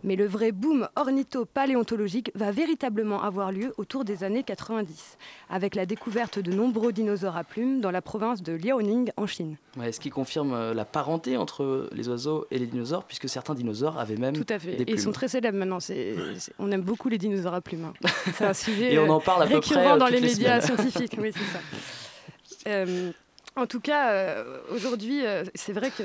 [0.03, 5.17] Mais le vrai boom ornitho-paléontologique va véritablement avoir lieu autour des années 90,
[5.51, 9.57] avec la découverte de nombreux dinosaures à plumes dans la province de Liaoning en Chine.
[9.79, 13.55] Ouais, ce qui confirme euh, la parenté entre les oiseaux et les dinosaures, puisque certains
[13.55, 14.81] dinosaures avaient même Tout à fait.
[14.81, 15.79] Et ils sont très célèbres maintenant.
[16.59, 17.87] on aime beaucoup les dinosaures à plumes.
[17.87, 18.09] Hein.
[18.35, 20.61] C'est un sujet et on en parle à peu récurrent près, dans les, les médias
[20.63, 21.17] scientifiques.
[21.19, 21.61] Oui, c'est ça.
[22.69, 23.11] Euh,
[23.57, 25.23] en tout cas, euh, aujourd'hui,
[25.55, 26.03] c'est vrai que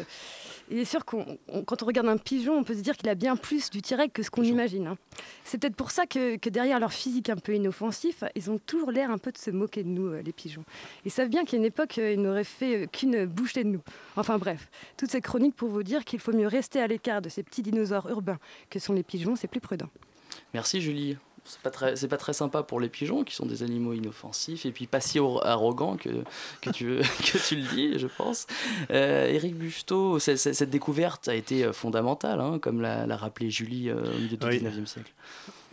[0.70, 3.15] il est sûr qu'on, quand on regarde un pigeon, on peut se dire qu'il a
[3.15, 4.88] bien plus du tirec que ce qu'on imagine.
[4.88, 4.97] Hein.
[5.43, 9.11] C'est peut-être pour ça que, derrière leur physique un peu inoffensif, ils ont toujours l'air
[9.11, 10.63] un peu de se moquer de nous, euh, les pigeons.
[11.05, 13.82] Ils savent bien qu'à une époque, euh, ils n'auraient fait euh, qu'une bouchée de nous.
[14.15, 17.30] Enfin bref, toutes ces chroniques pour vous dire qu'il faut mieux rester à l'écart de
[17.30, 18.39] ces petits dinosaures urbains
[18.70, 19.89] que sont les pigeons, c'est plus prudent.
[20.53, 23.63] Merci Julie c'est pas très c'est pas très sympa pour les pigeons qui sont des
[23.63, 26.09] animaux inoffensifs et puis pas si arrogants que,
[26.61, 26.99] que tu
[27.31, 28.47] que tu le dis je pense.
[28.91, 34.19] Euh, Éric Busto cette découverte a été fondamentale hein, comme l'a rappelé Julie euh, au
[34.19, 35.11] milieu du 19e siècle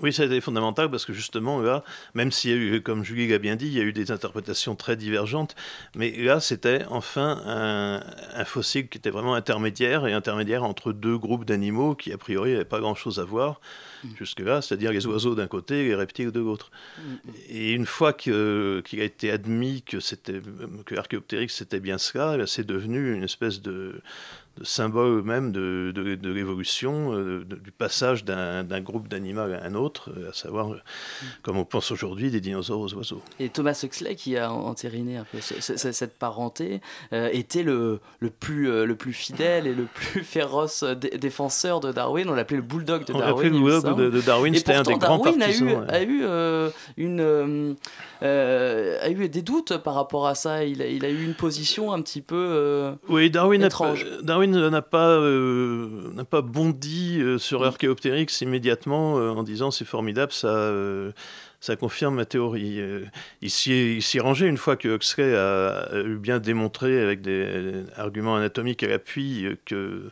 [0.03, 1.83] oui, ça a été fondamental parce que justement, là,
[2.15, 4.11] même s'il y a eu, comme Julie l'a bien dit, il y a eu des
[4.11, 5.57] interprétations très divergentes,
[5.95, 11.45] mais là, c'était enfin un, fossile qui était vraiment intermédiaire et intermédiaire entre deux groupes
[11.45, 13.61] d'animaux qui, a priori, n'avaient pas grand-chose à voir
[14.05, 14.09] mm.
[14.19, 16.71] jusque-là, c'est-à-dire les oiseaux d'un côté et les reptiles de l'autre.
[16.99, 17.03] Mm.
[17.49, 23.25] Et une fois qu'il a été admis que, que c'était bien cela, c'est devenu une
[23.25, 24.01] espèce de
[24.63, 30.31] symbole même de, de, l'évolution, euh, du passage d'un groupe d'animaux à un autre, euh,
[30.31, 30.81] à savoir, euh,
[31.43, 33.23] comme on pense aujourd'hui, des dinosaures aux oiseaux.
[33.39, 36.81] Et Thomas Huxley, qui a entériné un peu cette parenté,
[37.13, 42.29] était le, le, plus, le plus fidèle et le plus féroce défenseur de Darwin.
[42.29, 43.25] On l'appelait le bulldog de Darwin.
[43.25, 45.43] On l'appelait le bulldog de, Darwin, c'était un des grands Darwin.
[45.43, 47.77] A eu, a eu, une,
[48.21, 50.65] a eu des doutes par rapport à ça.
[50.65, 54.07] Il a, il a eu une position un petit peu oui, Darwin étrange.
[54.23, 57.65] Darwin n'a pas, euh, n'a pas bondi euh, sur.
[57.65, 60.73] Archaeopteryx immédiatement euh, en disant c'est formidable, ça,
[61.61, 62.81] ça confirme ma théorie.
[63.43, 68.37] il s'y est rangé une fois que Huxley a, eu bien démontré avec des arguments
[68.37, 70.11] anatomiques à l'appui que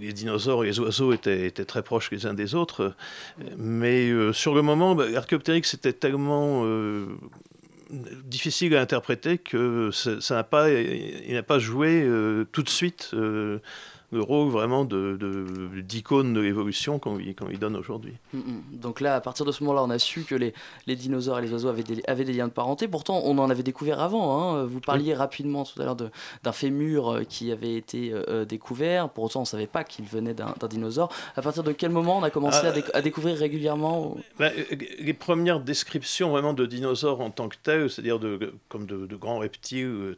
[0.00, 2.94] les dinosaures et les oiseaux étaient, étaient, très proches les uns des autres.
[3.56, 6.64] Mais sur le moment, bah, Archaeopteryx était tellement
[7.90, 13.10] difficile à interpréter que ça n'a pas, il n'a pas joué euh, tout de suite
[13.14, 13.58] euh,
[14.12, 18.14] vraiment d'icône de, de l'évolution qu'on lui, donne aujourd'hui.
[18.32, 18.62] Mm, mm.
[18.72, 20.54] Donc là, à partir de ce moment-là, on a su que les,
[20.86, 22.88] les, dinosaures et les oiseaux avaient des, avaient des, liens de parenté.
[22.88, 24.40] Pourtant, on en avait découvert avant.
[24.40, 24.64] Hein.
[24.64, 28.12] Vous parliez rapidement tout à l'heure d'un fémur euh, qui avait été
[28.48, 29.08] découvert.
[29.10, 31.12] Pour autant, on ne savait pas qu'il venait d'un dinosaure.
[31.36, 34.50] À partir de quel moment on a commencé à, à, découvrir régulièrement bah,
[34.98, 39.38] Les premières descriptions vraiment de dinosaures en tant que tels, c'est-à-dire de, comme de, grands
[39.38, 40.16] reptiles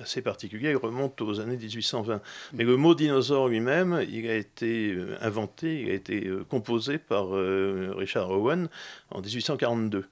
[0.00, 2.20] assez particuliers, remontent aux années 1820.
[2.52, 7.34] Mais le mot dinosaure lui-même, a été euh, inventé, il a été euh, composé par
[7.34, 8.68] euh, Richard Owen
[9.10, 10.04] en 1842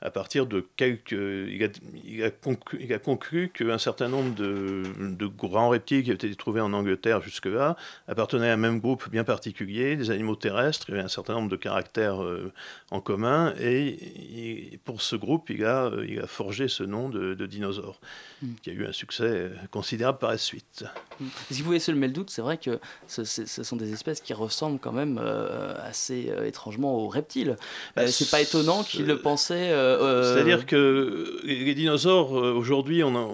[0.00, 1.12] à partir de quelques.
[1.12, 1.68] Il a,
[2.04, 6.16] il a, conclu, il a conclu qu'un certain nombre de, de, grands reptiles qui avaient
[6.16, 7.76] été trouvés en Angleterre jusque-là
[8.06, 11.34] appartenaient à un même groupe bien particulier, des animaux terrestres, il y avait un certain
[11.34, 12.52] nombre de caractères euh,
[12.90, 17.46] en commun, et pour ce groupe, il a, il a forgé ce nom de, de
[17.46, 18.00] dinosaure,
[18.42, 18.54] mm.
[18.62, 20.84] qui a eu un succès considérable par la suite.
[21.20, 21.26] Mm.
[21.50, 24.32] Si vous pouvez semer le doute, c'est vrai que ce, ce, sont des espèces qui
[24.32, 27.56] ressemblent quand même euh, assez euh, étrangement aux reptiles.
[27.96, 29.70] Bah, c'est pas étonnant qu'ils le pensaient.
[29.88, 33.28] Euh, euh, C'est-à-dire que les dinosaures, euh, aujourd'hui, on a,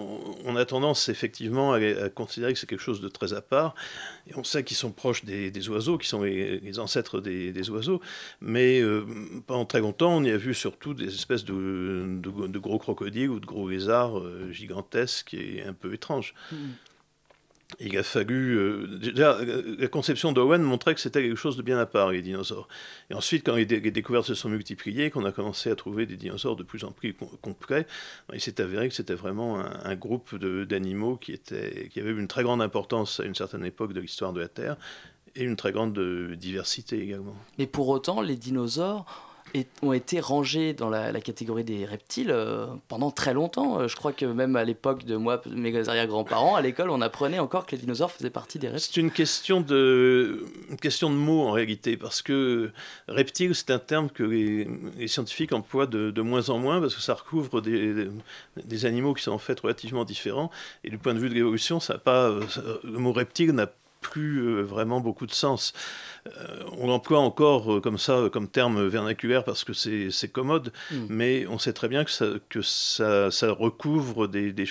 [0.45, 3.75] on a, tendance effectivement à, considérer que c'est quelque chose de très à part.
[4.27, 8.01] Et on sait qu'ils sont proches des, oiseaux, qui sont les, ancêtres des, oiseaux.
[8.41, 8.81] Mais
[9.45, 13.39] pendant très longtemps, on y a vu surtout des espèces de, de, gros crocodiles ou
[13.39, 16.33] de gros lézards gigantesques et un peu étranges.
[16.51, 16.55] Mm
[17.79, 18.57] il a fallu.
[18.57, 22.21] Euh, déjà, la conception d'Owen montrait que c'était quelque chose de bien à part, les
[22.21, 22.67] dinosaures.
[23.09, 26.55] Et ensuite, quand les, découvertes se sont multipliées, qu'on a commencé à trouver des dinosaures
[26.55, 27.85] de plus en plus complets,
[28.33, 32.61] il s'est avéré que c'était vraiment un, groupe d'animaux qui, qui avait une très grande
[32.61, 34.77] importance à une certaine époque de l'histoire de la Terre
[35.35, 37.35] et une très grande euh, diversité également.
[37.57, 39.05] Mais pour autant, les dinosaures
[39.81, 43.79] ont été rangés dans la, catégorie des reptiles euh, pendant très longtemps.
[43.79, 47.39] Euh, je crois que même à l'époque de moi, mes arrière-grands-parents, à l'école, on apprenait
[47.39, 48.91] encore que les dinosaures faisaient partie des reptiles.
[48.93, 50.45] C'est une question de,
[50.81, 52.71] question de mots en réalité, parce que
[53.07, 54.67] reptile, c'est un terme que les,
[55.07, 58.07] scientifiques emploient de, de, moins en moins, parce que ça recouvre des,
[58.63, 60.51] des, animaux qui sont en fait relativement différents.
[60.83, 62.29] Et du point de vue de l'évolution, ça pas,
[62.83, 63.67] le mot reptile n'a
[64.05, 65.73] plus euh, vraiment beaucoup de sens.
[66.27, 71.05] Euh, on l'emploie encore euh, comme ça, comme terme vernaculaire parce que c'est commode, hmm.
[71.09, 74.67] mais on sait très bien que ça, que ça, ça recouvre des, des,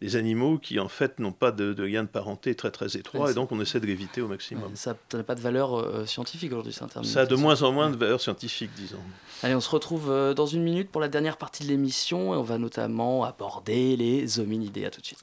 [0.00, 3.30] des, animaux qui en fait n'ont pas de, de, lien de parenté très très étroit
[3.30, 4.74] et donc on essaie de l'éviter au maximum.
[4.74, 7.04] ça n'a pas de valeur scientifique aujourd'hui, c'est un terme.
[7.04, 8.98] Ça a de moins en moins de valeur scientifique, disons.
[9.42, 12.42] Allez, on se retrouve dans une minute pour la dernière partie de l'émission et on
[12.42, 14.84] va notamment aborder les hominidés.
[14.84, 15.22] À tout de suite.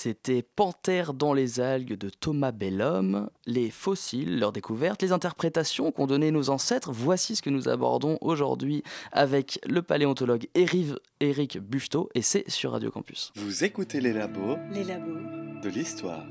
[0.00, 6.06] C'était Panthère dans les algues de Thomas Bellhomme, les fossiles, leurs découvertes, les interprétations qu'ont
[6.06, 6.92] données nos ancêtres.
[6.92, 12.70] Voici ce que nous abordons aujourd'hui avec le paléontologue Éric, Éric Buffetot et c'est sur
[12.70, 13.32] Radio Campus.
[13.34, 15.18] Vous écoutez les labos Les labos.
[15.64, 16.24] de l'histoire.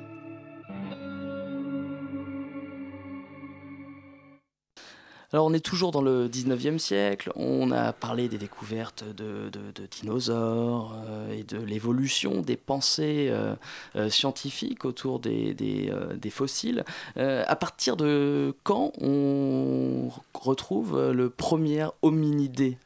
[5.33, 9.49] Alors on est toujours dans le 19e siècle, on a parlé des découvertes de,
[9.91, 13.53] dinosaures euh, et de l'évolution des pensées euh,
[13.97, 15.91] euh, scientifiques autour des,
[16.29, 16.85] fossiles.
[17.17, 22.77] À partir de quand on retrouve le premier hominidé,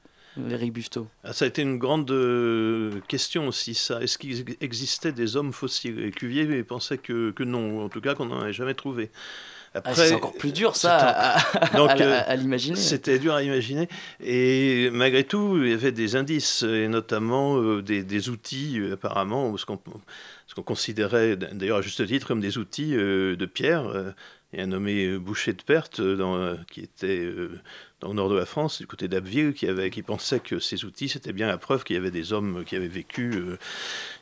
[0.50, 1.08] Eric Buffetot?
[1.24, 2.12] Ah, ça a été une grande
[3.08, 4.02] question aussi, ça.
[4.02, 6.00] Est-ce qu'il existait des hommes fossiles?
[6.00, 9.12] Et Cuvier pensait que, que non, ou en tout cas qu'on n'en avait jamais trouvé.
[9.74, 12.76] Ah, c'est encore plus dur, ça, c'est à- Donc, à la- euh, à l'imaginer.
[12.76, 13.88] C'était dur à imaginer.
[14.22, 18.94] Et malgré tout, il y avait des indices, et notamment euh, des, des outils, euh,
[18.96, 19.80] apparemment, ce qu'on
[20.48, 24.14] ce qu'on considérait, d'ailleurs à juste titre, comme des outils euh, de pierre.
[24.54, 27.26] Il y a un nommé euh, Boucher de Perte, euh, dans, euh, qui était
[28.02, 30.84] dans le nord de la France, du côté d'Abbeville, qui, avait, qui pensait que ces
[30.86, 33.58] outils, c'était bien la preuve qu'il y avait des hommes qui avaient vécu euh,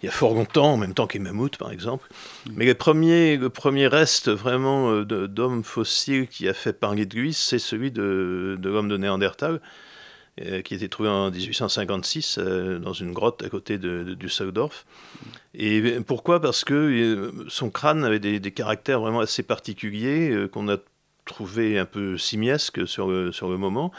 [0.04, 2.08] il y a fort longtemps, en même temps que les mammouths, par exemple.
[2.54, 7.06] Mais le premier, le premier reste vraiment euh, de- d'homme fossile qui a fait parler
[7.06, 9.62] de lui, c'est celui de, de l'homme de Néandertal,
[10.42, 14.14] euh, qui a été trouvé en 1856 euh, dans une grotte à côté de, de
[14.14, 14.86] Düsseldorf.
[15.54, 16.40] Et pourquoi?
[16.40, 20.78] Parce que euh, son crâne avait des, des caractères vraiment assez particuliers qu'on a
[21.26, 23.92] trouvé un peu simiesques sur sur le moment.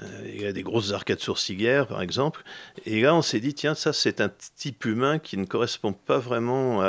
[0.00, 2.42] Euh, il y a des grosses arcades sourcilières, par exemple.
[2.86, 6.18] Et là, on s'est dit, tiens, ça, c'est un type humain qui ne correspond pas
[6.18, 6.88] vraiment à,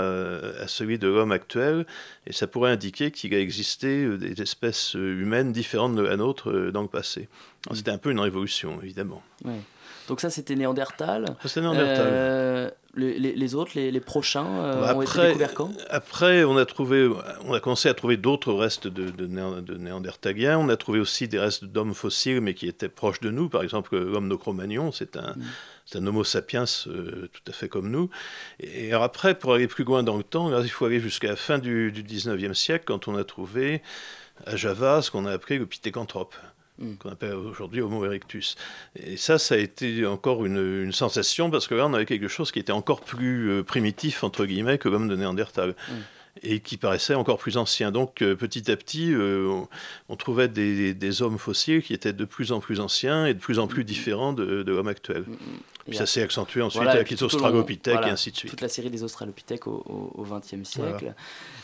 [0.59, 1.85] à celui de l'homme actuel.
[2.25, 6.17] Et ça pourrait indiquer qu'il a existé euh, des espèces euh, humaines différentes de la
[6.17, 7.27] nôtre dans le passé.
[7.73, 9.21] C'était un peu une révolution, évidemment.
[9.43, 9.59] Ouais.
[10.07, 11.37] Donc ça, c'était Néandertal.
[11.45, 12.07] C'était Néandertal.
[12.09, 15.71] Euh, les, les- les autres, les, les prochains, euh, Bah, ont été découverts quand?
[15.89, 17.09] Après, on a, trouvé,
[17.45, 20.57] on a commencé à trouver d'autres restes de, de, Néan- de néandertaliens.
[20.59, 23.47] On a trouvé aussi des restes d'hommes fossiles, mais qui étaient proches de nous.
[23.49, 25.35] Par exemple, l'homme de Cro-Magnon, c'est un,
[25.85, 28.09] c'est un Homo sapiens euh, tout à fait comme nous.
[28.59, 31.29] Et alors après, pour aller plus loin dans le temps, là, il faut aller jusqu'à
[31.29, 33.81] la fin du, du 19e siècle, quand on a trouvé
[34.45, 36.35] à Java ce qu'on a appelé le pithécanthrope
[36.99, 38.55] qu'on appelle aujourd'hui Homo erectus.
[38.95, 42.27] Et ça, ça a été encore une, une sensation parce que là, on avait quelque
[42.27, 45.75] chose qui était encore plus euh, primitif, entre guillemets, que l'homme de Néandertal.
[46.43, 47.91] Et qui paraissait encore plus ancien.
[47.91, 49.67] Donc, euh, petit à petit, euh, on,
[50.07, 53.39] on trouvait des, des hommes fossiles qui étaient de plus en plus anciens et de
[53.39, 55.25] plus en plus différents de, de l'homme actuel.
[55.85, 58.37] Puis Et ça s'est accentué ensuite Voilà, avec puis les australopithèques voilà, et ainsi de
[58.37, 58.49] suite.
[58.49, 61.13] Toute la série des australopithèques au XXe siècle.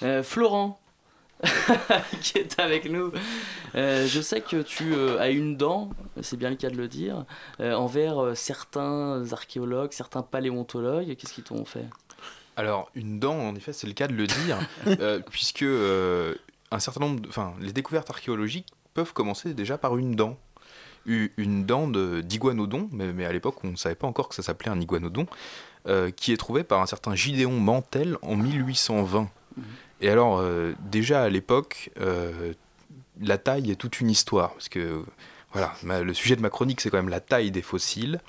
[0.02, 0.18] Voilà.
[0.18, 0.78] Euh, Florent,
[2.22, 3.12] qui est avec nous.
[3.76, 5.90] Euh, je sais que tu euh, as une dent,
[6.22, 7.26] c'est bien le cas de le dire,
[7.60, 11.16] euh, envers certains archéologues, certains paléontologues.
[11.16, 11.86] Qu'est-ce qu'ils t'ont fait?
[12.56, 14.58] Alors, une dent, en effet, c'est le cas de le dire,
[15.30, 20.38] puisque un certain nombre, de- enfin, les découvertes archéologiques peuvent commencer déjà par une dent.
[21.06, 24.42] Une dent de- d'iguanodon, mais, mais à l'époque, on ne savait pas encore que ça
[24.44, 25.26] s'appelait un iguanodon,
[25.88, 29.30] euh, qui est trouvé par un certain Gideon Mantel en 1820.
[30.02, 32.54] Et alors, euh, déjà à l'époque, euh,
[33.20, 35.04] la taille est toute une histoire, parce que
[35.54, 35.74] voilà,
[36.04, 38.20] le sujet de ma chronique, c'est quand même la taille des fossiles.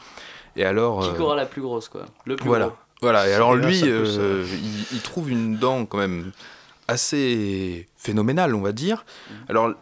[0.56, 2.66] Et alors, Qui aura la plus grosse, quoi Le plus voilà.
[2.66, 2.76] gros.
[3.00, 6.32] Voilà, et alors là, lui, euh, il, il trouve une dent quand même
[6.88, 9.04] assez phénoménale, on va dire.
[9.48, 9.72] Alors,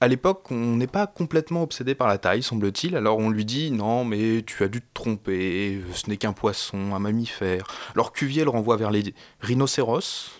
[0.00, 2.96] à l'époque, on n'est pas complètement obsédé par la taille, semble-t-il.
[2.96, 6.94] Alors on lui dit non, mais tu as dû te tromper, ce n'est qu'un poisson,
[6.94, 7.66] un mammifère.
[7.94, 10.37] Alors Cuvier le renvoie vers les rhinocéros,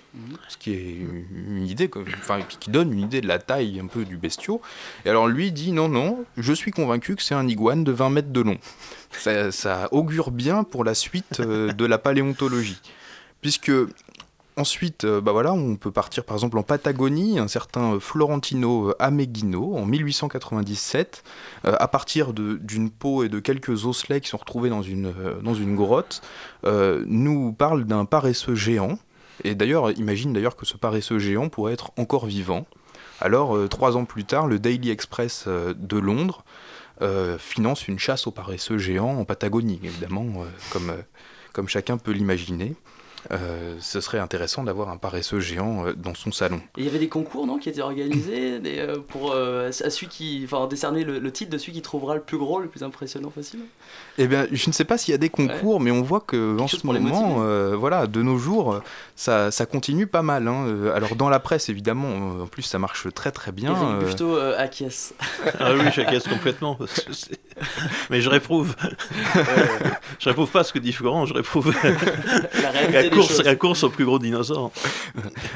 [0.48, 0.96] ce qui est
[1.30, 4.60] une idée, enfin, qui donne une idée de la taille un peu du bestiau.
[5.04, 8.10] Et alors lui dit non, non, je suis convaincu que c'est un iguane de 20
[8.10, 8.58] mètres de long.
[9.10, 12.80] Ça, augure bien pour la suite euh, de la paléontologie.
[13.40, 13.70] Puisque
[14.58, 18.92] Ensuite, euh, bah voilà, on peut partir par exemple en Patagonie, un certain euh, Florentino
[18.98, 21.22] Ameghino en 1897,
[21.64, 25.54] euh, à partir d'une peau et de quelques osselets qui sont retrouvés dans une, dans
[25.54, 26.22] une grotte,
[26.64, 28.98] nous parle d'un paresseux géant.
[29.44, 32.66] Et d'ailleurs, imagine d'ailleurs que ce paresseux géant pourrait être encore vivant.
[33.20, 36.44] Alors, euh, trois ans plus tard, le Daily Express euh, de Londres
[37.02, 40.44] euh, finance une chasse aux paresseux géants en Patagonie, évidemment,
[41.52, 42.74] comme chacun peut l'imaginer.
[43.32, 46.58] Euh, ce serait intéressant d'avoir un paresseux géant euh, dans son salon.
[46.76, 49.90] Et il y avait des concours, non, qui étaient organisés des, euh, pour euh, à
[49.90, 52.68] celui qui, enfin, décerner le, le titre de celui qui trouvera le plus gros, le
[52.68, 53.60] plus impressionnant facile.
[54.18, 56.58] Eh bien, je ne sais pas s'il y a des concours, mais on voit que
[56.58, 58.80] en chose ce moment, euh, voilà, de nos jours,
[59.16, 60.48] ça, ça continue pas mal.
[60.48, 60.66] hein.
[60.94, 63.70] Alors dans la presse, évidemment, en plus, ça marche très très bien.
[63.70, 65.14] Eric euh, Buffetot euh, acquiesce.
[65.60, 66.74] Ah oui, j'acquiesce complètement.
[66.76, 67.38] parce que c'est-
[68.10, 68.74] Mais je réprouve.
[70.18, 71.72] je réprouve pas ce que dit Florent, je réprouve
[72.62, 74.70] La réalité course, la course au plus gros dinosaure.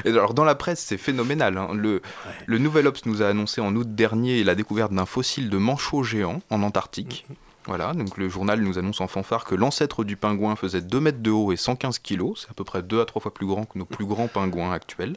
[0.05, 1.57] Et alors dans la presse, c'est phénoménal.
[1.57, 1.69] hein.
[1.73, 2.01] Le,
[2.45, 6.03] le Nouvel Obs nous a annoncé en août dernier la découverte d'un fossile de manchot
[6.03, 7.25] géant en Antarctique.
[7.65, 11.21] Voilà, donc le journal nous annonce en fanfare que l'ancêtre du pingouin faisait 2 mètres
[11.21, 12.41] de haut et 115 kilos.
[12.41, 14.73] C'est à peu près 2 à 3 fois plus grand que nos plus grands pingouins
[14.73, 15.15] actuels.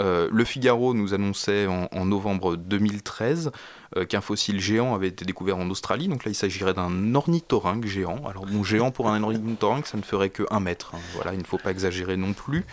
[0.00, 3.50] Euh, le Figaro nous annonçait en, novembre 2013
[3.96, 6.08] euh, qu'un fossile géant avait été découvert en Australie.
[6.08, 8.20] Donc là, il s'agirait d'un ornithorynque géant.
[8.28, 10.92] Alors bon, géant pour un ornithorynque, ça ne ferait que 1 mètre.
[10.94, 11.00] hein.
[11.14, 12.64] Voilà, il ne faut pas exagérer non plus.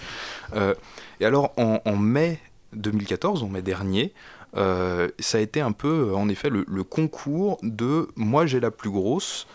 [0.55, 0.76] Euh,
[1.19, 2.39] et alors, en, mai
[2.73, 4.13] 2014, en mai dernier,
[4.55, 9.47] ça a été un peu, en effet, le, concours de moi j'ai la plus grosse,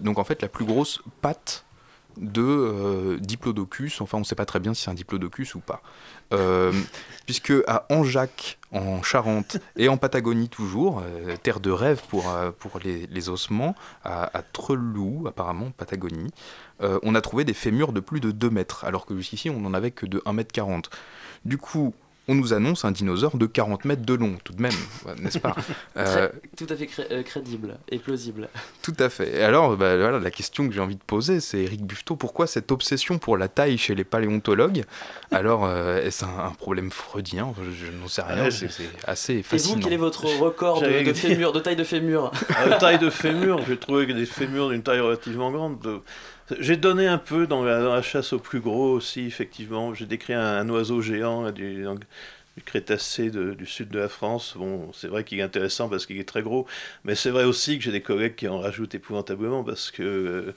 [0.00, 1.64] donc en fait la plus grosse patte
[2.16, 5.82] de Diplodocus, enfin on ne sait pas très bien si c'est un Diplodocus ou pas.
[6.32, 6.72] Euh,
[7.26, 12.50] puisque à Anjac, en Charente, et en Patagonie toujours, euh, terre de rêve pour, euh,
[12.56, 13.74] pour les, les ossements,
[14.04, 16.30] à, à Treloux, apparemment, Patagonie,
[16.82, 19.60] euh, on a trouvé des fémurs de plus de 2 mètres, alors que jusqu'ici on
[19.60, 20.90] n'en avait que de 1 mètre 40.
[21.44, 21.94] Du coup,
[22.28, 24.72] on nous annonce un dinosaure de 40 mètres de long, tout de même,
[25.20, 25.54] n'est-ce pas?
[25.96, 28.48] Euh, Très- tout à fait cré- euh, crédible et plausible.
[28.82, 29.36] tout à fait.
[29.38, 32.46] Et alors, bah, voilà, la question que j'ai envie de poser, c'est Eric Buffetot, pourquoi
[32.46, 34.84] cette obsession pour la taille chez les paléontologues?
[35.30, 37.54] Alors, euh, est-ce un, un problème freudien?
[37.62, 38.68] Je, je n'en sais rien, c'est
[39.06, 39.74] assez Et fascinant.
[39.76, 42.32] vous, quel est votre record de, J'allais de dire- fémur, de taille de fémur?
[42.80, 45.78] Taille de fémur, j'ai trouvé que des fémurs d'une taille relativement grande.
[45.80, 46.00] de-
[46.60, 49.94] J'ai donné un peu dans la, chasse au plus gros aussi, effectivement.
[49.94, 51.84] J'ai décrit un, oiseau géant du,
[52.64, 54.54] Crétacé de- du sud de la France.
[54.56, 56.66] Bon, c'est vrai qu'il est intéressant parce qu'il est très gros,
[57.04, 60.54] mais c'est vrai aussi que j'ai des collègues qui en rajoutent épouvantablement parce que.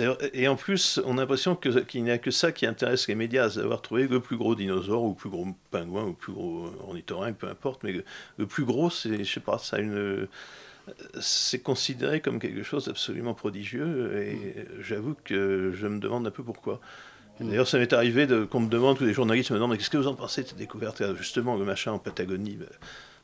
[0.00, 3.14] euh, et en plus, on a l'impression qu'il n'y a que ça qui intéresse les
[3.14, 6.14] médias, c'est d'avoir trouvé le plus gros dinosaure, ou le plus gros pingouin, ou le
[6.14, 8.04] plus gros ornithorynque, peu importe, mais le,
[8.36, 10.28] le plus gros, c'est, je sais pas, ça a une,
[11.20, 16.42] c'est considéré comme quelque chose d'absolument prodigieux et j'avoue que je me demande un peu
[16.42, 16.80] pourquoi.
[17.40, 20.08] D'ailleurs, ça m'est arrivé qu'on me demande, tous les journalistes me demandent, qu'est-ce que vous
[20.08, 21.02] en pensez de cette découverte?
[21.16, 22.66] Justement, le machin en Patagonie, ben,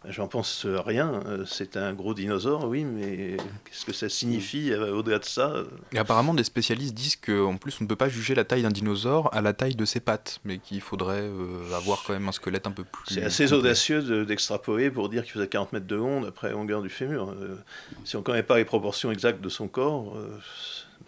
[0.08, 1.22] j'en pense rien.
[1.26, 5.50] Euh, C'est un gros dinosaure, oui, mais qu'est-ce que ça signifie euh, au-delà de ça
[5.50, 8.62] euh, Et apparemment, des spécialistes disent qu'en plus, on ne peut pas juger la taille
[8.62, 12.28] d'un dinosaure à la taille de ses pattes, mais qu'il faudrait euh, avoir quand même
[12.28, 13.14] un squelette un peu plus.
[13.14, 13.58] C'est assez complet.
[13.58, 16.88] audacieux de- d'extrapoler pour dire qu'il faisait 40 mètres de long après la longueur du
[16.90, 17.30] fémur.
[17.30, 17.56] Euh,
[18.04, 20.28] si on ne connaît pas les proportions exactes de son corps, euh,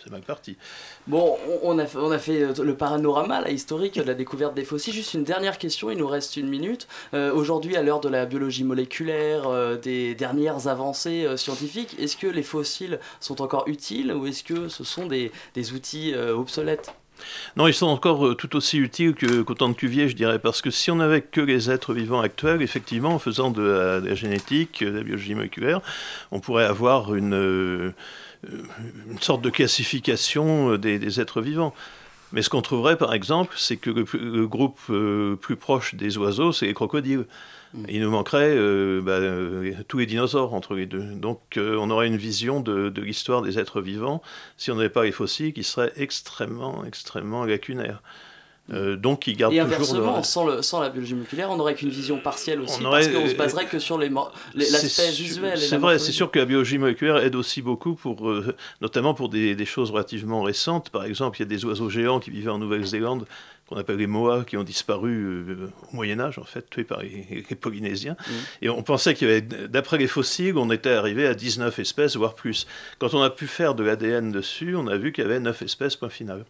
[0.03, 0.57] c'est mal parti.
[1.07, 4.55] Bon, on a, fait- on a fait euh, le panorama là, historique de la découverte
[4.55, 4.95] des fossiles.
[4.95, 6.87] Juste une dernière question, il nous reste une minute.
[7.15, 12.17] Euh, Aujourd'hui, à l'heure de la biologie moléculaire, euh, des dernières avancées euh, scientifiques, est-ce
[12.17, 16.93] que les fossiles sont encore utiles ou est-ce que ce sont des, des outils obsolètes?
[17.57, 20.71] Non, ils sont encore tout aussi utiles que- qu'autant de Cuvier, je dirais, parce que
[20.71, 24.15] si on n'avait que les êtres vivants actuels, effectivement, en faisant de la, de la
[24.15, 25.81] génétique, de la biologie moléculaire,
[26.31, 27.95] on pourrait avoir une,
[29.11, 31.75] une sorte de classification euh, des, des êtres vivants.
[32.33, 36.53] Mais ce qu'on trouverait, par exemple, c'est que le, groupe euh, plus proche des oiseaux,
[36.53, 37.25] c'est les crocodiles.
[37.89, 41.03] Il nous manquerait euh, bah, euh, tous les dinosaures entre les deux.
[41.15, 44.23] Donc euh, on aurait une vision de, de l'histoire des êtres vivants
[44.57, 48.03] si on n'avait pas les fossiles qui seraient extrêmement, extrêmement lacunaires.
[48.73, 51.91] Euh, donc ils gardent Et inversement, sans, le, sans la biologie moléculaire, on n'aurait qu'une
[51.91, 54.23] vision partielle aussi, On aurait- parce qu'on se baserait que sur l'aspect
[54.55, 59.15] et C'est vrai, c'est sûr que la biologie moléculaire aide aussi beaucoup, pour, euh, notamment
[59.15, 60.91] pour des, des choses relativement récentes.
[60.91, 63.27] Par exemple, il y a des oiseaux géants qui vivaient en Nouvelle-Zélande,
[63.69, 67.03] qu'on appelle les moas, qui ont disparu euh, au Moyen Âge, en fait, tués par
[67.03, 68.17] les, les Polynésiens.
[68.29, 68.33] Mm.
[68.63, 72.17] Et on pensait qu'il y avait, d'après les fossiles, on était arrivé à 19 espèces,
[72.17, 72.67] voire plus.
[72.99, 75.63] Quand on a pu faire de l'ADN dessus, on a vu qu'il y avait 9
[75.63, 76.45] espèces, point final.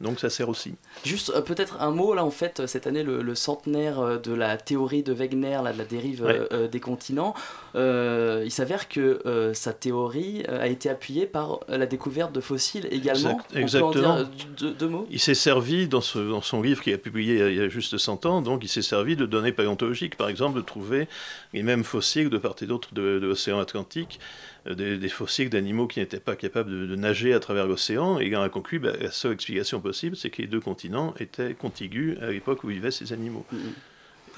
[0.00, 0.74] Donc ça sert aussi.
[1.04, 4.32] Juste euh, peut-être un mot là en fait cette année le, le centenaire euh, de
[4.32, 6.38] la théorie de Wegener là, de la dérive Ouais.
[6.38, 7.34] euh, euh, des continents.
[7.74, 12.40] Euh, il s'avère que euh, sa théorie euh, a été appuyée par la découverte de
[12.40, 13.38] fossiles également.
[13.54, 14.16] Exact- On peut en exactement.
[14.16, 14.24] dire, euh,
[14.58, 15.06] deux, deux mots?
[15.10, 17.98] Il s'est servi, dans, ce- dans son livre qu'il a publié il y a- juste
[17.98, 21.08] 100 ans, donc il s'est servi de données paléontologiques, par exemple, de trouver
[21.52, 24.18] les mêmes fossiles de part et d'autre de, de l'océan Atlantique,
[24.66, 28.18] euh, des, des fossiles d'animaux qui n'étaient pas capables de, de nager à travers l'océan,
[28.18, 31.14] et il en a conclu, bah, la seule explication possible, c'est que les deux continents
[31.18, 33.44] étaient contigus à l'époque où vivaient ces animaux.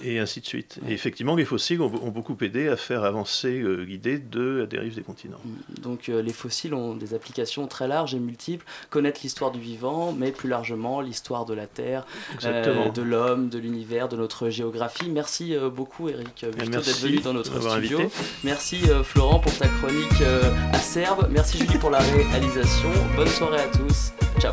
[0.02, 0.78] Et ainsi de suite.
[0.88, 4.66] Et effectivement, les fossiles ont, ont beaucoup aidé à faire avancer euh, l'idée de la
[4.66, 5.40] dérive des continents.
[5.82, 8.64] Donc euh, les fossiles ont des applications très larges et multiples.
[8.88, 12.06] Connaître l'histoire du vivant, mais plus largement l'histoire de la Terre,
[12.44, 15.10] euh, de l'homme, de l'univers, de notre géographie.
[15.10, 17.98] Merci beaucoup Eric d'être venu dans notre studio.
[18.00, 18.14] invité.
[18.44, 20.22] Merci Florent pour ta chronique
[20.72, 21.28] acerbe.
[21.30, 22.90] Merci Julie pour la réalisation.
[23.16, 24.12] Bonne soirée à tous.
[24.40, 24.52] Ciao.